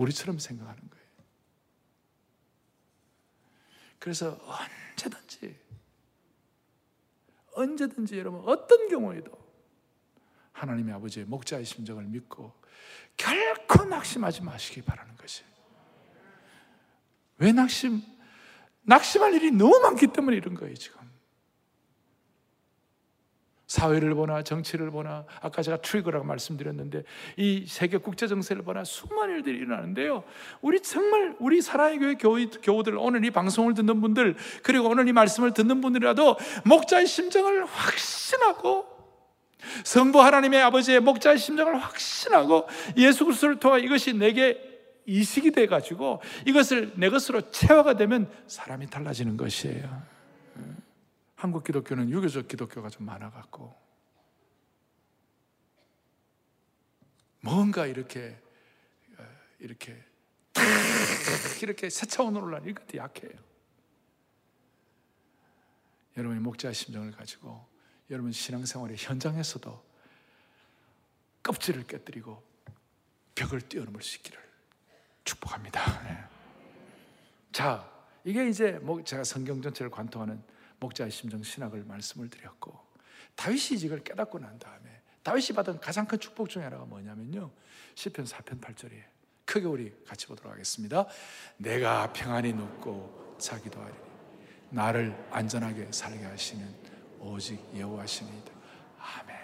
우리처럼 0.00 0.38
생각하는 0.38 0.80
거예요. 0.88 1.06
그래서 3.98 4.38
언제든지, 4.98 5.58
언제든지 7.52 8.18
여러분, 8.18 8.42
어떤 8.46 8.88
경우에도 8.88 9.38
하나님의 10.52 10.94
아버지의 10.94 11.26
목자의 11.26 11.64
심정을 11.64 12.04
믿고 12.04 12.52
결코 13.16 13.84
낙심하지 13.84 14.42
마시기 14.42 14.82
바라는 14.82 15.16
것이에요. 15.16 15.50
왜 17.38 17.52
낙심? 17.52 18.02
낙심할 18.82 19.34
일이 19.34 19.50
너무 19.50 19.78
많기 19.80 20.06
때문에 20.06 20.36
이런 20.36 20.54
거예요, 20.54 20.74
지금. 20.74 20.99
사회를 23.70 24.16
보나 24.16 24.42
정치를 24.42 24.90
보나 24.90 25.24
아까 25.40 25.62
제가 25.62 25.76
트리거라고 25.76 26.24
말씀드렸는데 26.24 27.04
이 27.36 27.64
세계 27.68 27.98
국제 27.98 28.26
정세를 28.26 28.62
보나 28.62 28.82
수많은 28.82 29.36
일들이 29.36 29.58
일어나는데요. 29.58 30.24
우리 30.60 30.82
정말 30.82 31.36
우리 31.38 31.62
사랑의 31.62 32.00
교회 32.00 32.14
교우, 32.14 32.50
교우들 32.50 32.98
오늘 32.98 33.24
이 33.24 33.30
방송을 33.30 33.74
듣는 33.74 34.00
분들 34.00 34.34
그리고 34.64 34.88
오늘 34.88 35.06
이 35.06 35.12
말씀을 35.12 35.54
듣는 35.54 35.80
분들이라도 35.80 36.36
목자의 36.64 37.06
심정을 37.06 37.64
확신하고 37.64 38.86
성부 39.84 40.20
하나님의 40.20 40.60
아버지의 40.62 40.98
목자의 40.98 41.38
심정을 41.38 41.78
확신하고 41.78 42.66
예수 42.96 43.24
그리스도를 43.24 43.60
통해 43.60 43.82
이것이 43.82 44.14
내게 44.14 44.60
이식이 45.06 45.52
돼 45.52 45.68
가지고 45.68 46.20
이것을 46.44 46.94
내 46.96 47.08
것으로 47.08 47.52
체화가 47.52 47.94
되면 47.94 48.28
사람이 48.48 48.90
달라지는 48.90 49.36
것이에요. 49.36 50.10
한국 51.40 51.64
기독교는 51.64 52.10
유교적 52.10 52.48
기독교가 52.48 52.90
좀 52.90 53.06
많아갖고 53.06 53.74
뭔가 57.40 57.86
이렇게 57.86 58.38
어, 59.16 59.26
이렇게 59.58 60.04
이렇게 61.62 61.88
새 61.88 62.04
차원으로 62.04 62.44
올라가는 62.44 62.70
이것도 62.70 62.98
약해요. 62.98 63.32
여러분의 66.18 66.42
목자 66.42 66.74
심정을 66.74 67.12
가지고 67.12 67.66
여러분 68.10 68.32
신앙생활의 68.32 68.98
현장에서도 68.98 69.82
껍질을 71.42 71.86
깨뜨리고 71.86 72.44
벽을 73.34 73.62
뛰어넘을 73.62 74.02
수 74.02 74.18
있기를 74.18 74.38
축복합니다. 75.24 76.02
네. 76.02 76.22
자, 77.50 77.90
이게 78.24 78.46
이제 78.46 78.72
뭐 78.72 79.02
제가 79.02 79.24
성경 79.24 79.62
전체를 79.62 79.90
관통하는 79.90 80.59
목자의 80.80 81.10
심정 81.10 81.42
신학을 81.42 81.84
말씀을 81.84 82.28
드렸고 82.28 82.78
다윗이 83.36 83.80
이걸 83.82 84.02
깨닫고 84.02 84.38
난 84.38 84.58
다음에 84.58 85.00
다윗이 85.22 85.48
받은 85.54 85.80
가장 85.80 86.06
큰 86.06 86.18
축복 86.18 86.48
중에 86.48 86.64
하나가 86.64 86.84
뭐냐면요. 86.84 87.50
시편 87.94 88.24
4편 88.24 88.60
8절이에요. 88.60 89.04
크게 89.44 89.66
우리 89.66 89.94
같이 90.04 90.26
보도록 90.26 90.52
하겠습니다. 90.52 91.06
내가 91.58 92.12
평안히 92.12 92.52
눕고 92.52 93.36
자기도 93.38 93.80
하리니 93.80 93.98
나를 94.70 95.28
안전하게 95.30 95.90
살게 95.92 96.24
하시는 96.24 96.74
오직 97.18 97.60
여호와시니이다. 97.76 98.52
아멘. 98.98 99.38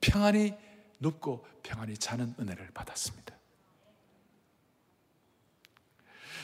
평안히 0.00 0.54
눕고 1.00 1.46
평안히 1.62 1.96
자는 1.96 2.34
은혜를 2.38 2.70
받았습니다. 2.72 3.36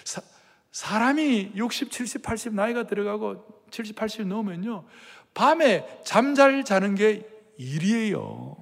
사, 0.05 0.21
사람이 0.75 1.53
60, 1.55 1.91
70, 1.93 2.23
80 2.23 2.55
나이가 2.55 2.83
들어가고 2.83 3.63
70, 3.71 3.95
80 3.95 4.27
넘으면요. 4.27 4.85
밤에 5.33 6.01
잠잘 6.05 6.65
자는 6.65 6.97
게 6.97 7.25
일이에요. 7.57 8.57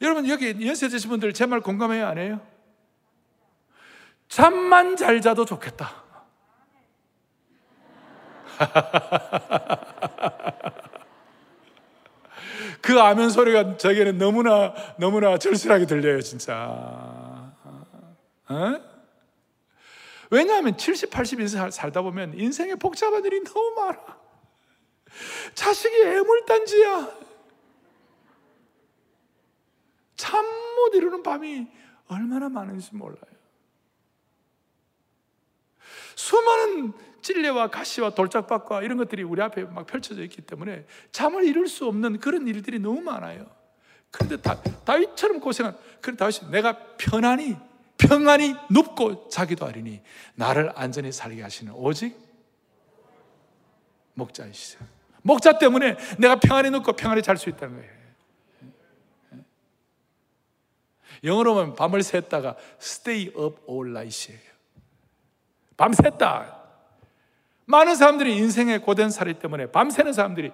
여러분 0.00 0.28
여기 0.28 0.54
연세 0.64 0.86
드신 0.86 1.10
분들 1.10 1.32
제 1.32 1.46
말 1.46 1.60
공감해요 1.60 2.06
안 2.06 2.18
해요? 2.18 2.40
잠만 4.28 4.96
잘 4.96 5.20
자도 5.20 5.44
좋겠다. 5.44 6.04
그 12.80 13.00
아멘 13.00 13.30
소리가 13.30 13.76
저에게는 13.76 14.18
너무나 14.18 14.72
너무나 14.98 15.36
절실하게 15.36 15.86
들려요, 15.86 16.20
진짜. 16.20 17.52
어? 18.46 18.93
왜냐하면 20.34 20.76
70, 20.76 21.10
80인 21.10 21.70
살다 21.70 22.02
보면 22.02 22.38
인생에 22.38 22.74
복잡한 22.74 23.24
일이 23.24 23.42
너무 23.44 23.74
많아. 23.76 24.18
자식이 25.54 26.02
애물단지야. 26.02 27.24
잠 30.16 30.64
못 30.84 30.94
이루는 30.94 31.22
밤이 31.22 31.66
얼마나 32.08 32.48
많은지 32.48 32.94
몰라요. 32.94 33.34
수많은 36.14 36.92
찔레와 37.22 37.68
가시와 37.68 38.10
돌짝밭과 38.10 38.82
이런 38.82 38.98
것들이 38.98 39.22
우리 39.22 39.40
앞에 39.40 39.64
막 39.64 39.86
펼쳐져 39.86 40.22
있기 40.22 40.42
때문에 40.42 40.86
잠을 41.10 41.44
이룰 41.44 41.66
수 41.66 41.86
없는 41.86 42.20
그런 42.20 42.46
일들이 42.46 42.78
너무 42.78 43.00
많아요. 43.00 43.50
그런데 44.10 44.36
다, 44.36 44.60
다윗처럼 44.84 45.40
고생한, 45.40 45.76
그래 46.00 46.16
다윗이 46.16 46.50
내가 46.50 46.78
편안히, 46.96 47.56
평안히 47.96 48.54
눕고 48.70 49.28
자기도 49.28 49.66
하리니 49.66 50.02
나를 50.34 50.72
안전히 50.74 51.12
살게 51.12 51.42
하시는 51.42 51.72
오직 51.72 52.16
목자이시죠. 54.14 54.78
목자 55.22 55.58
때문에 55.58 55.96
내가 56.18 56.36
평안히 56.36 56.70
눕고 56.70 56.92
평안히 56.94 57.22
잘 57.22 57.36
수 57.36 57.48
있다는 57.48 57.76
거예요. 57.76 57.94
영어로 61.22 61.54
보면 61.54 61.74
밤을 61.74 62.00
샜다가 62.00 62.56
stay 62.80 63.28
up 63.28 63.60
all 63.68 63.88
night이에요. 63.90 64.40
밤 65.76 65.92
샜다. 65.92 66.62
많은 67.66 67.96
사람들이 67.96 68.36
인생의 68.36 68.82
고된 68.82 69.10
살이 69.10 69.34
때문에 69.34 69.70
밤새는 69.72 70.12
사람들이 70.12 70.52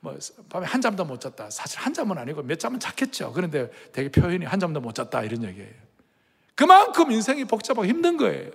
뭐 0.00 0.16
밤에 0.48 0.66
한 0.66 0.80
잠도 0.80 1.04
못 1.04 1.20
잤다. 1.20 1.50
사실 1.50 1.78
한 1.78 1.94
잠은 1.94 2.18
아니고 2.18 2.42
몇 2.42 2.58
잠은 2.58 2.80
잤겠죠. 2.80 3.32
그런데 3.32 3.70
되게 3.92 4.10
표현이 4.10 4.44
한 4.44 4.58
잠도 4.58 4.80
못 4.80 4.94
잤다 4.94 5.22
이런 5.22 5.44
얘기예요. 5.44 5.87
그만큼 6.58 7.12
인생이 7.12 7.44
복잡하고 7.44 7.86
힘든 7.86 8.16
거예요. 8.16 8.50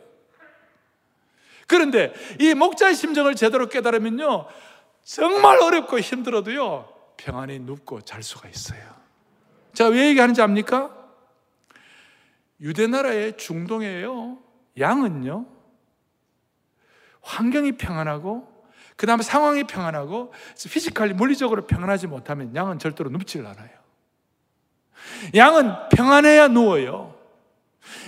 그런데 1.67 2.13
이 2.37 2.53
목자의 2.53 2.95
심정을 2.95 3.33
제대로 3.35 3.69
깨달으면요. 3.69 4.45
정말 5.05 5.57
어렵고 5.61 6.01
힘들어도요. 6.01 6.93
평안히 7.15 7.59
눕고 7.59 8.01
잘 8.01 8.21
수가 8.21 8.49
있어요. 8.49 8.81
제가 9.71 9.89
왜 9.91 10.09
얘기하는지 10.09 10.41
압니까? 10.41 10.93
유대 12.59 12.87
나라의 12.87 13.37
중동이에요. 13.37 14.37
양은요. 14.77 15.45
환경이 17.21 17.77
평안하고 17.77 18.65
그 18.97 19.07
다음에 19.07 19.23
상황이 19.23 19.63
평안하고 19.63 20.33
physically 20.58 21.13
물리적으로 21.13 21.67
평안하지 21.67 22.07
못하면 22.07 22.53
양은 22.53 22.79
절대로 22.79 23.09
눕질 23.11 23.45
않아요. 23.45 23.69
양은 25.33 25.87
평안해야 25.87 26.49
누워요. 26.49 27.12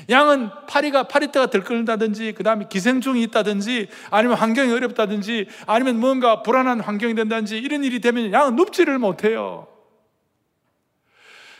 양은 0.09 0.49
파리가 0.67 1.03
파리떼가 1.03 1.47
들끓는다든지 1.47 2.33
그 2.33 2.43
다음에 2.43 2.67
기생충이 2.69 3.21
있다든지 3.23 3.87
아니면 4.11 4.37
환경이 4.37 4.71
어렵다든지 4.71 5.47
아니면 5.67 5.99
뭔가 5.99 6.43
불안한 6.43 6.81
환경이 6.81 7.15
된다든지 7.15 7.57
이런 7.57 7.83
일이 7.83 7.99
되면 7.99 8.31
양은 8.31 8.55
눕지를 8.55 8.99
못해요. 8.99 9.67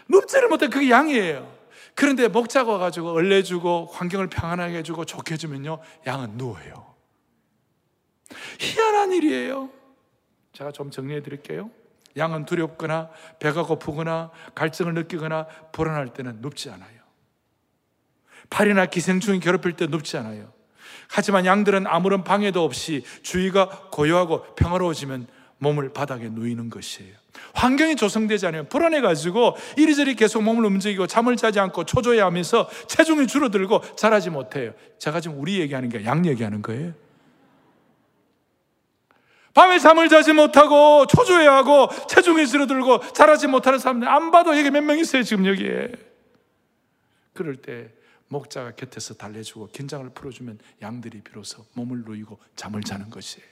눕지를 0.10 0.50
못해 0.50 0.68
그게 0.68 0.90
양이에요. 0.90 1.56
그런데 1.96 2.28
목자가 2.28 2.74
와가지고 2.74 3.12
얼레주고 3.12 3.88
환경을 3.92 4.28
평안하게 4.28 4.78
해주고 4.80 5.06
좋게 5.06 5.34
해주면요 5.34 5.80
양은 6.06 6.38
누워요. 6.38 6.94
희한한 8.60 9.14
일이에요. 9.14 9.70
제가 10.54 10.72
좀 10.72 10.92
정리해 10.92 11.22
드릴게요. 11.22 11.72
양은 12.18 12.46
두렵거나 12.46 13.10
배가 13.40 13.64
고프거나 13.64 14.32
갈증을 14.56 14.94
느끼거나 14.94 15.48
불안할 15.72 16.14
때는 16.14 16.40
눕지 16.42 16.70
않아요. 16.70 17.05
팔이나 18.50 18.86
기생충이 18.88 19.40
괴롭힐 19.40 19.74
때 19.74 19.88
눕지 19.88 20.18
않아요. 20.18 20.52
하지만 21.08 21.46
양들은 21.46 21.86
아무런 21.88 22.24
방해도 22.24 22.64
없이 22.64 23.04
주위가 23.22 23.90
고요하고 23.92 24.56
평화로워지면 24.56 25.28
몸을 25.60 25.94
바닥에 25.94 26.30
누이는 26.30 26.70
것이에요. 26.70 27.14
환경이 27.54 27.96
조성되지 27.96 28.48
않으면 28.48 28.70
불안해가지고 28.70 29.56
이리저리 29.78 30.16
계속 30.16 30.42
몸을 30.44 30.66
움직이고 30.66 31.08
잠을 31.08 31.36
자지 31.38 31.60
않고 31.60 31.86
초조해하면서 31.86 32.70
체중이 32.88 33.28
줄어들고 33.28 33.82
자라지 33.96 34.30
못해요. 34.30 34.74
제가 35.00 35.20
지금 35.22 35.40
우리 35.40 35.60
얘기하는 35.60 35.90
게 35.90 36.04
양 36.06 36.26
얘기하는 36.26 36.62
거예요. 36.62 36.94
밤에 39.54 39.80
잠을 39.80 40.10
자지 40.10 40.34
못하고 40.34 41.06
초조해하고 41.08 41.88
체중이 42.10 42.46
줄어들고 42.48 43.00
자라지 43.14 43.48
못하는 43.48 43.80
사람들 43.80 44.08
안 44.08 44.32
봐도 44.32 44.58
여기 44.58 44.70
몇 44.70 44.82
명 44.84 45.00
있어요 45.00 45.24
지금 45.24 45.46
여기에 45.46 45.92
그럴 47.34 47.56
때 47.56 47.90
목자가 48.28 48.76
곁에서 48.76 49.14
달래주고 49.14 49.68
긴장을 49.68 50.10
풀어주면 50.10 50.60
양들이 50.82 51.22
비로소 51.22 51.66
몸을 51.74 52.04
누이고 52.04 52.40
잠을 52.56 52.82
자는 52.82 53.10
것이에요. 53.10 53.48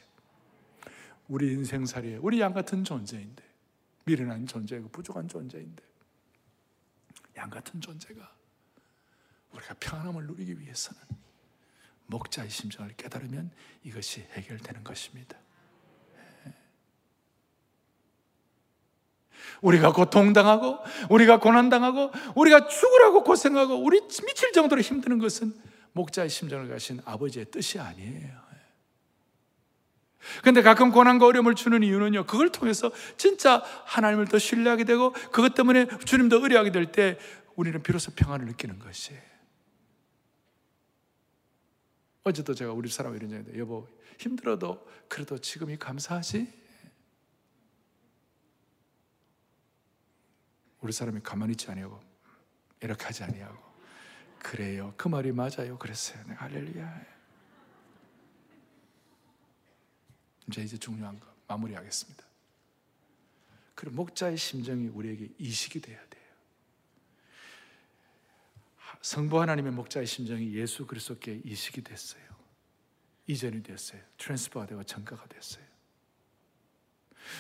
우리 1.28 1.54
인생살이에 1.54 2.18
우리 2.18 2.40
양 2.42 2.54
같은 2.54 2.84
존재인데 2.84 3.44
미련한 4.06 4.46
존재고 4.46 4.90
부족한 4.90 5.28
존재인데 5.28 5.84
양 7.38 7.50
같은 7.50 7.80
존재가 7.80 8.36
우리가 9.54 9.74
평안함을 9.80 10.28
누리기 10.28 10.60
위해서는 10.60 11.02
목자의 12.08 12.50
심정을 12.50 12.94
깨달으면 12.96 13.52
이것이 13.84 14.22
해결되는 14.32 14.84
것입니다 14.84 15.38
우리가 19.62 19.94
고통당하고, 19.94 20.80
우리가 21.10 21.40
고난당하고, 21.40 22.12
우리가 22.36 22.68
죽으라고 22.68 23.24
고생하고, 23.24 23.76
우리 23.84 24.02
미칠 24.02 24.52
정도로 24.52 24.82
힘드는 24.82 25.20
것은 25.20 25.54
목자의 25.94 26.30
심정을 26.30 26.70
가신 26.70 27.02
아버지의 27.06 27.46
뜻이 27.52 27.80
아니에요. 27.80 28.44
근데 30.42 30.62
가끔 30.62 30.92
고난과 30.92 31.26
어려움을 31.26 31.56
주는 31.56 31.84
이유는요, 31.84 32.26
그걸 32.26 32.50
통해서 32.50 32.92
진짜 33.18 33.64
하나님을 33.86 34.28
더 34.28 34.40
신뢰하게 34.40 34.86
되고, 34.86 35.12
그것 35.32 35.54
때문에 35.54 35.88
주님 36.06 36.30
더 36.30 36.38
의뢰하게 36.38 36.72
될 36.72 36.92
때, 36.92 37.18
우리는 37.56 37.84
비로소 37.84 38.12
평안을 38.16 38.48
느끼는 38.48 38.80
것이에요. 38.80 39.22
어제도 42.24 42.54
제가 42.54 42.72
우리 42.72 42.90
사람 42.90 43.16
이런 43.16 43.32
얘기인데, 43.32 43.60
여보, 43.60 43.88
힘들어도 44.18 44.88
그래도 45.10 45.38
지금이 45.38 45.78
감사하지? 45.78 46.63
우리 50.84 50.92
사람이 50.92 51.22
가만히 51.22 51.54
있지 51.54 51.72
아니하고 51.72 52.00
이렇게 52.82 53.06
하지 53.06 53.24
아니하고 53.24 53.58
그래요. 54.38 54.94
그 54.98 55.08
말이 55.08 55.32
맞아요. 55.32 55.80
그랬어요. 55.80 56.22
내가 56.28 56.44
할렐루야. 56.44 57.02
이제 60.50 60.62
이제 60.62 60.78
중요한 60.78 61.18
거 61.22 61.34
마무리하겠습니다. 61.48 62.24
그럼 63.76 63.96
목자의 63.96 64.36
심정이 64.38 64.88
우리에게 64.88 65.30
이식이 65.40 65.80
돼야 65.80 65.98
돼요. 66.10 66.24
성부 69.02 69.40
하나님의 69.40 69.72
목자의 69.72 70.06
심정이 70.06 70.54
예수 70.54 70.86
그리스도께 70.86 71.42
이식이 71.46 71.82
됐어요. 71.82 72.22
이전이 73.28 73.64
됐어요. 73.64 74.02
transfer가 74.18 74.66
되고 74.66 74.84
전가가 74.84 75.26
됐어요. 75.28 75.64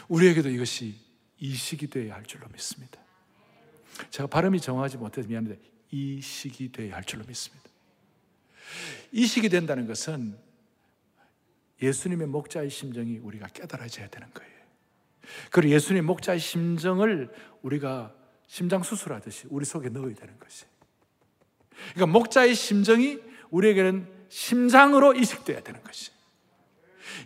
우리에게도 0.08 0.50
이것이 0.50 0.98
이식이 1.40 1.88
되어야 1.88 2.16
할 2.16 2.24
줄로 2.24 2.48
믿습니다. 2.48 3.03
제가 4.10 4.28
발음이 4.28 4.60
정확하지 4.60 4.98
못해서 4.98 5.28
미안한데 5.28 5.60
이식이 5.92 6.72
되어야 6.72 6.96
할 6.96 7.04
줄로 7.04 7.24
믿습니다. 7.26 7.64
이식이 9.12 9.50
된다는 9.50 9.88
것은 9.88 10.38
예수님의 11.82 12.28
목자의 12.28 12.70
심정이 12.70 13.18
우리가 13.18 13.48
깨달아져야 13.48 14.08
되는 14.08 14.28
거예요. 14.34 14.54
그리고 15.52 15.74
예수님의 15.74 16.04
목자의 16.04 16.40
심정을 16.40 17.34
우리가 17.62 18.14
심장 18.48 18.84
수술하듯이 18.84 19.48
우리 19.50 19.66
속에 19.66 19.90
넣어야 19.90 20.14
되는 20.14 20.38
것이. 20.40 20.66
그러니까 21.94 22.06
목자의 22.08 22.56
심정이 22.56 23.20
우리에게는 23.50 24.08
심장으로 24.30 25.14
이식돼야 25.14 25.62
되는 25.62 25.84
것이. 25.84 26.12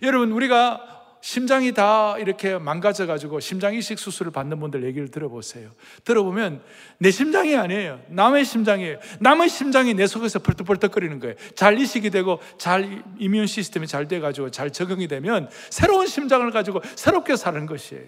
여러분 0.01 0.31
우리가 0.31 0.96
심장이 1.27 1.73
다 1.73 2.15
이렇게 2.19 2.57
망가져 2.57 3.05
가지고 3.05 3.41
심장 3.41 3.75
이식 3.75 3.99
수술을 3.99 4.31
받는 4.31 4.61
분들 4.61 4.85
얘기를 4.85 5.11
들어보세요. 5.11 5.71
들어보면 6.05 6.61
내 6.99 7.11
심장이 7.11 7.53
아니에요. 7.53 7.99
남의 8.07 8.45
심장이에요. 8.45 8.97
남의 9.19 9.49
심장이 9.49 9.93
내 9.93 10.07
속에서 10.07 10.39
벌떡벌떡거리는 10.39 11.19
거예요. 11.19 11.35
잘 11.53 11.77
이식이 11.77 12.11
되고 12.11 12.39
잘 12.57 13.03
이뮨 13.19 13.45
시스템이 13.45 13.87
잘 13.87 14.07
돼 14.07 14.21
가지고 14.21 14.51
잘 14.51 14.71
적응이 14.71 15.09
되면 15.09 15.49
새로운 15.69 16.07
심장을 16.07 16.49
가지고 16.49 16.81
새롭게 16.95 17.35
사는 17.35 17.65
것이에요. 17.65 18.07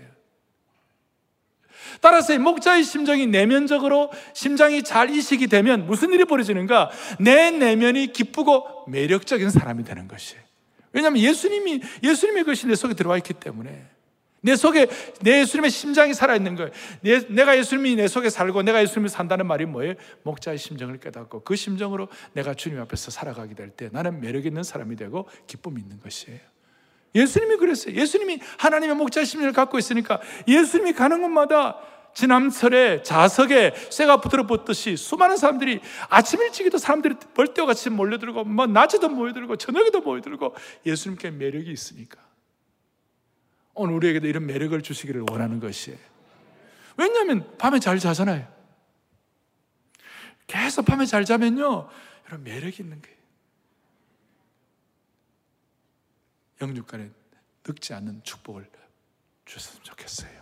따라서 1.99 2.39
목자의 2.39 2.85
심정이 2.85 3.27
내면적으로 3.27 4.13
심장이 4.33 4.81
잘 4.81 5.09
이식이 5.09 5.47
되면 5.47 5.85
무슨 5.87 6.13
일이 6.13 6.23
벌어지는가? 6.23 6.89
내 7.19 7.51
내면이 7.51 8.13
기쁘고 8.13 8.85
매력적인 8.87 9.49
사람이 9.49 9.83
되는 9.83 10.07
것이에요. 10.07 10.48
왜냐하면 10.91 11.21
예수님이, 11.21 11.81
예수님의 12.03 12.43
것이 12.45 12.67
내 12.67 12.75
속에 12.75 12.93
들어와 12.93 13.17
있기 13.17 13.33
때문에. 13.33 13.87
내 14.41 14.55
속에 14.55 14.87
내 15.21 15.41
예수님의 15.41 15.69
심장이 15.69 16.13
살아있는 16.13 16.55
거예요. 16.55 16.71
내, 17.01 17.19
내가 17.27 17.57
예수님이 17.57 17.95
내 17.95 18.07
속에 18.07 18.29
살고 18.29 18.61
내가 18.63 18.81
예수님이 18.81 19.09
산다는 19.09 19.45
말이 19.45 19.65
뭐예요? 19.65 19.95
목자의 20.23 20.57
심정을 20.57 20.99
깨닫고 20.99 21.43
그 21.43 21.55
심정으로 21.57 22.07
내가 22.33 22.53
주님 22.53 22.79
앞에서 22.79 23.11
살아가게 23.11 23.53
될 23.55 23.69
때 23.71 23.89
나는 23.91 24.21
매력 24.21 24.45
있는 24.45 24.63
사람이 24.63 24.95
되고 24.95 25.27
기쁨이 25.45 25.81
있는 25.81 25.99
것이에요. 25.99 26.39
예수님이 27.15 27.57
그랬어요. 27.57 27.95
예수님이 27.95 28.39
하나님의 28.59 28.95
목자의 28.95 29.25
심정을 29.25 29.51
갖고 29.51 29.77
있으니까 29.77 30.21
예수님이 30.47 30.93
가는 30.93 31.21
곳마다 31.21 31.77
지남철에 32.19 33.01
자석에 33.01 33.73
쇠가 33.89 34.19
부드러웠듯이 34.19 34.97
수많은 34.97 35.37
사람들이 35.37 35.79
아침 36.09 36.41
일찍이도 36.41 36.77
사람들이 36.77 37.15
벌떼같이 37.33 37.89
몰려들고 37.89 38.43
뭐 38.43 38.67
낮에도 38.67 39.07
모여들고 39.07 39.55
저녁에도 39.55 40.01
모여들고 40.01 40.53
예수님께 40.85 41.31
매력이 41.31 41.71
있으니까 41.71 42.19
오늘 43.73 43.95
우리에게도 43.95 44.27
이런 44.27 44.45
매력을 44.45 44.81
주시기를 44.81 45.23
원하는 45.29 45.61
것이에요. 45.61 45.97
왜냐하면 46.97 47.57
밤에 47.57 47.79
잘 47.79 47.97
자잖아요. 47.97 48.45
계속 50.47 50.83
밤에 50.83 51.05
잘 51.05 51.23
자면요, 51.23 51.87
이런 52.27 52.43
매력이 52.43 52.83
있는 52.83 53.01
거예요. 53.01 53.17
영육간에 56.61 57.09
늙지 57.65 57.93
않는 57.93 58.21
축복을 58.23 58.69
주셨으면 59.45 59.83
좋겠어요. 59.83 60.38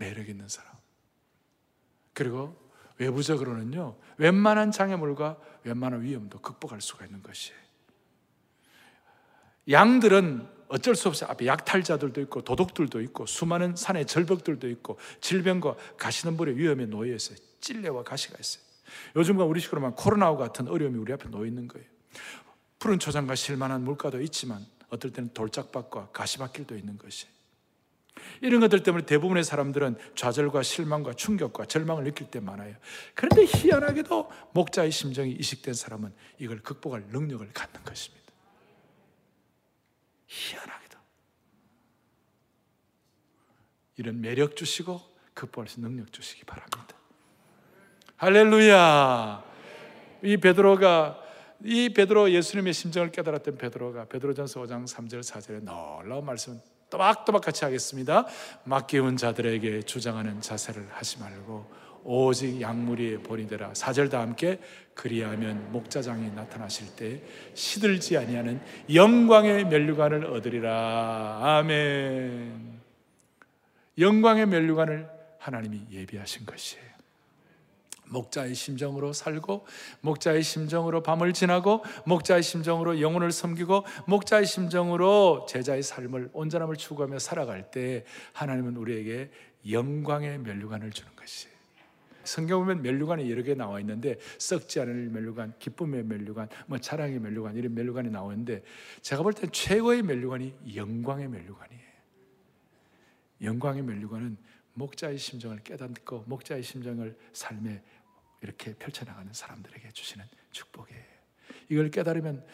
매력 0.00 0.28
있는 0.28 0.48
사람. 0.48 0.72
그리고 2.14 2.56
외부적으로는요, 2.96 3.96
웬만한 4.16 4.72
장애물과 4.72 5.38
웬만한 5.64 6.02
위험도 6.02 6.40
극복할 6.40 6.80
수가 6.80 7.04
있는 7.04 7.22
것이에요. 7.22 7.60
양들은 9.70 10.48
어쩔 10.68 10.94
수 10.94 11.08
없이 11.08 11.24
앞에 11.24 11.46
약탈자들도 11.46 12.20
있고 12.22 12.42
도둑들도 12.42 13.00
있고 13.02 13.26
수많은 13.26 13.76
산의 13.76 14.06
절벽들도 14.06 14.68
있고 14.70 14.98
질병과 15.20 15.76
가시덤불의 15.98 16.56
위험에 16.56 16.86
놓여 16.86 17.14
있어요. 17.14 17.36
찔레와 17.60 18.02
가시가 18.02 18.38
있어요. 18.40 18.64
요즘과 19.16 19.44
우리 19.44 19.60
식으로 19.60 19.80
말 19.80 19.92
코로나와 19.94 20.36
같은 20.36 20.68
어려움이 20.68 20.98
우리 20.98 21.12
앞에 21.12 21.28
놓여 21.28 21.46
있는 21.46 21.68
거예요. 21.68 21.86
푸른 22.78 22.98
초장과 22.98 23.34
실만한 23.34 23.84
물가도 23.84 24.20
있지만 24.22 24.64
어떨 24.88 25.12
때는 25.12 25.34
돌짝밭과 25.34 26.10
가시밭길도 26.12 26.76
있는 26.76 26.96
것이에요. 26.96 27.39
이런 28.40 28.60
것들 28.60 28.82
때문에 28.82 29.04
대부분의 29.04 29.44
사람들은 29.44 29.96
좌절과 30.14 30.62
실망과 30.62 31.14
충격과 31.14 31.66
절망을 31.66 32.04
느낄 32.04 32.30
때 32.30 32.40
많아요. 32.40 32.74
그런데 33.14 33.44
희한하게도 33.44 34.30
목자의 34.52 34.90
심정이 34.90 35.32
이식된 35.32 35.74
사람은 35.74 36.12
이걸 36.38 36.60
극복할 36.60 37.04
능력을 37.08 37.50
갖는 37.52 37.84
것입니다. 37.84 38.32
희한하게도. 40.26 40.98
이런 43.96 44.20
매력 44.20 44.56
주시고 44.56 45.00
극복할 45.34 45.68
수 45.68 45.80
있는 45.80 45.90
능력 45.90 46.12
주시기 46.12 46.44
바랍니다. 46.44 46.96
할렐루야. 48.16 49.44
이 50.22 50.36
베드로가 50.36 51.22
이 51.64 51.90
베드로 51.90 52.30
예수님의 52.30 52.72
심정을 52.72 53.12
깨달았던 53.12 53.58
베드로가 53.58 54.06
베드로전서 54.06 54.62
5장 54.62 54.86
3절 54.86 55.20
4절에 55.20 55.62
놀라운 55.62 56.24
말씀 56.24 56.60
또박또박 56.90 57.42
같이 57.42 57.64
하겠습니다. 57.64 58.26
맡기운 58.64 59.16
자들에게 59.16 59.82
주장하는 59.82 60.40
자세를 60.40 60.88
하지 60.90 61.18
말고 61.20 61.80
오직 62.02 62.60
양무리에 62.60 63.18
본이 63.18 63.46
되라. 63.46 63.72
사절다 63.74 64.20
함께 64.20 64.58
그리하면 64.94 65.70
목자장이 65.72 66.30
나타나실 66.32 66.96
때 66.96 67.22
시들지 67.54 68.16
아니하는 68.16 68.60
영광의 68.92 69.64
멸류관을 69.66 70.26
얻으리라. 70.26 71.40
아멘. 71.42 72.80
영광의 73.98 74.46
멸류관을 74.46 75.08
하나님이 75.38 75.86
예비하신 75.90 76.46
것이에요. 76.46 76.89
목자의 78.10 78.54
심정으로 78.54 79.12
살고 79.12 79.66
목자의 80.02 80.42
심정으로 80.42 81.02
밤을 81.02 81.32
지나고 81.32 81.82
목자의 82.06 82.42
심정으로 82.42 83.00
영혼을 83.00 83.32
섬기고 83.32 83.84
목자의 84.06 84.46
심정으로 84.46 85.46
제자의 85.48 85.82
삶을 85.82 86.30
온전함을 86.32 86.76
추구하며 86.76 87.18
살아갈 87.18 87.70
때 87.70 88.04
하나님은 88.34 88.76
우리에게 88.76 89.30
영광의 89.70 90.38
멸류관을 90.38 90.90
주는 90.90 91.14
것이에요. 91.16 91.50
성경 92.24 92.60
보면 92.60 92.82
멸류관이 92.82 93.30
여러 93.30 93.42
개 93.42 93.54
나와 93.54 93.80
있는데 93.80 94.18
썩지 94.38 94.80
않을 94.80 95.08
멸류관, 95.08 95.54
기쁨의 95.58 96.04
멸류관, 96.04 96.48
뭐 96.66 96.78
자랑의 96.78 97.18
멸류관 97.18 97.56
이런 97.56 97.74
멸류관이 97.74 98.10
나오는데 98.10 98.62
제가 99.00 99.22
볼 99.22 99.32
땐 99.32 99.50
최고의 99.50 100.02
멸류관이 100.02 100.54
영광의 100.76 101.28
멸류관이에요. 101.28 101.80
영광의 103.42 103.82
멸류관은 103.82 104.36
목자의 104.74 105.18
심정을 105.18 105.60
깨닫고 105.62 106.24
목자의 106.26 106.62
심정을 106.62 107.16
삶에 107.32 107.82
이렇게 108.42 108.74
펼쳐나가는 108.74 109.32
사람들에게 109.32 109.90
주시는 109.92 110.24
축복이에요. 110.52 111.04
이걸 111.68 111.90
깨달으면 111.90 112.44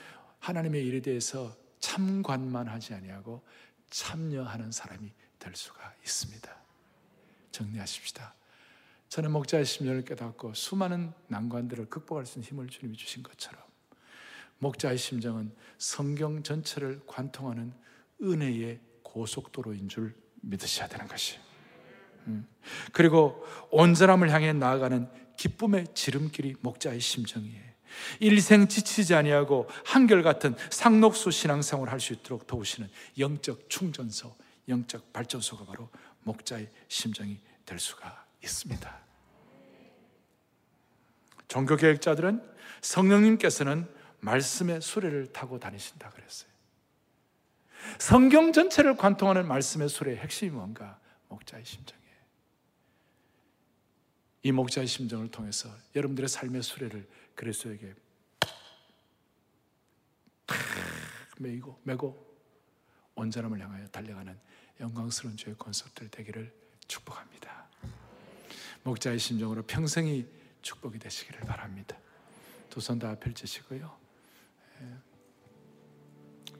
하나님의 0.40 0.84
일에 0.86 1.00
대해서 1.00 1.56
참관만 1.80 2.68
하지 2.68 2.94
아니하고 2.94 3.42
참여하는 3.90 4.72
사람이 4.72 5.12
될 5.38 5.54
수가 5.54 5.94
있습니다. 6.02 6.56
정리하십시다. 7.52 8.34
저는 9.08 9.30
목자의 9.30 9.64
심령을 9.64 10.04
깨닫고 10.04 10.54
수많은 10.54 11.12
난관들을 11.28 11.86
극복할 11.88 12.26
수 12.26 12.38
있는 12.38 12.50
힘을 12.50 12.68
주님이 12.68 12.96
주신 12.96 13.22
것처럼 13.22 13.62
목자의 14.58 14.98
심정은 14.98 15.54
성경 15.78 16.42
전체를 16.42 17.02
관통하는 17.06 17.72
은혜의 18.22 18.80
고속도로인 19.02 19.88
줄 19.88 20.14
믿으셔야 20.42 20.88
되는 20.88 21.06
것이. 21.06 21.38
음. 22.26 22.46
그리고 22.92 23.46
온전함을 23.70 24.30
향해 24.30 24.52
나아가는 24.52 25.08
기쁨의 25.36 25.86
지름길이 25.94 26.56
목자의 26.60 27.00
심정이에요. 27.00 27.66
일생 28.20 28.68
지치지 28.68 29.14
아니하고 29.14 29.68
한결같은 29.84 30.54
상록수 30.70 31.30
신앙생활을 31.30 31.92
할 31.92 32.00
수 32.00 32.12
있도록 32.12 32.46
도우시는 32.46 32.88
영적 33.18 33.70
충전소, 33.70 34.34
영적 34.68 35.12
발전소가 35.12 35.64
바로 35.64 35.88
목자의 36.24 36.68
심정이 36.88 37.38
될 37.64 37.78
수가 37.78 38.26
있습니다. 38.42 38.98
종교 41.48 41.76
계획자들은 41.76 42.42
성령님께서는 42.82 43.88
말씀의 44.20 44.82
수레를 44.82 45.32
타고 45.32 45.58
다니신다 45.58 46.10
그랬어요. 46.10 46.50
성경 47.98 48.52
전체를 48.52 48.96
관통하는 48.96 49.46
말씀의 49.46 49.88
수레의 49.88 50.18
핵심이 50.18 50.50
뭔가? 50.50 50.98
목자의 51.28 51.64
심정. 51.64 51.96
이 51.98 52.05
목자의 54.52 54.86
심정을 54.86 55.28
통해서 55.30 55.68
여러분들의 55.94 56.28
삶의 56.28 56.62
수레를 56.62 57.08
그리스도에게 57.34 57.94
매고 61.38 61.78
매고 61.82 62.26
온전함을 63.14 63.60
향하여 63.60 63.86
달려가는 63.88 64.38
영광스러운 64.80 65.36
주의 65.36 65.54
콘서트를 65.56 66.10
되기를 66.10 66.52
축복합니다. 66.86 67.66
목자의 68.82 69.18
심정으로 69.18 69.62
평생이 69.62 70.26
축복이 70.62 70.98
되시기를 70.98 71.40
바랍니다. 71.40 71.96
두 72.70 72.80
손 72.80 72.98
다 72.98 73.14
펼치시고요. 73.18 73.96
예. 74.82 74.96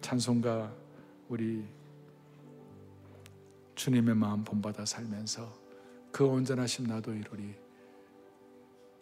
찬송가 0.00 0.74
우리 1.28 1.68
주님의 3.74 4.14
마음 4.14 4.42
본받아 4.42 4.86
살면서 4.86 5.52
그 6.10 6.24
온전하심 6.24 6.86
나도 6.86 7.12
이루리 7.12 7.54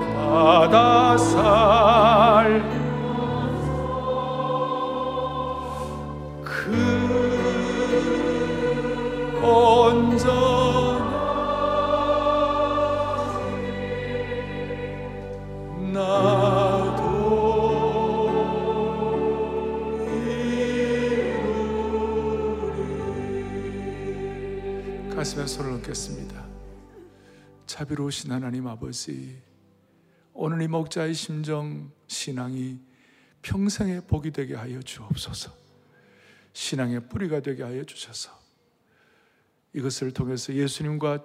본받아 0.00 1.18
살 1.18 2.35
자비로우신 27.96 28.30
하나님 28.30 28.66
아버지 28.66 29.40
오늘 30.32 30.60
이 30.62 30.68
목자의 30.68 31.14
심정 31.14 31.90
신앙이 32.06 32.78
평생의 33.42 34.02
복이 34.06 34.30
되게 34.32 34.54
하여 34.54 34.80
주옵소서. 34.80 35.52
신앙의 36.52 37.08
뿌리가 37.08 37.40
되게 37.40 37.62
하여 37.62 37.82
주셔서 37.84 38.30
이것을 39.72 40.12
통해서 40.12 40.52
예수님과 40.52 41.24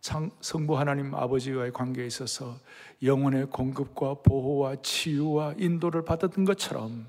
장- 0.00 0.30
성부 0.40 0.78
하나님 0.78 1.14
아버지와의 1.14 1.72
관계에 1.72 2.06
있어서 2.06 2.58
영혼의 3.02 3.46
공급과 3.46 4.14
보호와 4.22 4.76
치유와 4.82 5.54
인도를 5.58 6.04
받았던 6.04 6.44
것처럼 6.44 7.08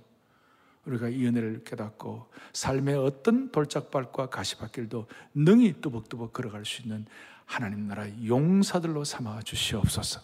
우리가 0.86 1.10
이 1.10 1.26
은혜를 1.28 1.64
깨닫고 1.64 2.28
삶의 2.54 2.96
어떤 2.96 3.52
돌짝발과 3.52 4.30
가시밭길도 4.30 5.08
능히 5.36 5.80
뚜벅뚜벅 5.82 6.34
걸어갈 6.34 6.66
수 6.66 6.82
있는 6.82 7.06
하나님 7.50 7.88
나라의 7.88 8.28
용사들로 8.28 9.04
삼아 9.04 9.42
주시옵소서. 9.42 10.22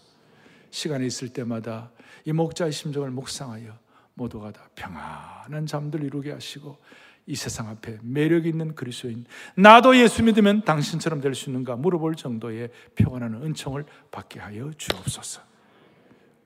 시간이 0.70 1.08
있을 1.08 1.30
때마다 1.30 1.90
이 2.24 2.32
목자의 2.32 2.72
심정을 2.72 3.10
묵상하여 3.10 3.76
모두가 4.14 4.52
다 4.52 4.70
평안한 4.76 5.66
잠들 5.66 6.04
이루게 6.04 6.32
하시고 6.32 6.78
이 7.26 7.36
세상 7.36 7.68
앞에 7.68 7.98
매력 8.04 8.46
있는 8.46 8.76
그리스도인 8.76 9.26
나도 9.58 9.98
예수 9.98 10.22
믿으면 10.22 10.64
당신처럼 10.66 11.20
될 11.20 11.34
수 11.34 11.50
있는가 11.50 11.76
물어볼 11.78 12.14
정도의 12.16 12.70
평안한 12.94 13.42
은총을 13.42 13.86
받게 14.12 14.40
하여 14.40 14.72
주옵소서. 14.78 15.42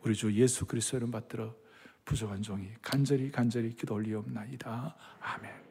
우리 0.04 0.16
주 0.16 0.34
예수 0.34 0.66
그리스도 0.66 0.96
이름 0.96 1.12
받들어 1.12 1.54
부족한 2.06 2.42
종이 2.42 2.70
간절히 2.82 3.30
간절히 3.32 3.76
기도 3.76 3.96
올리옵나이다. 3.96 4.96
아멘. 5.20 5.69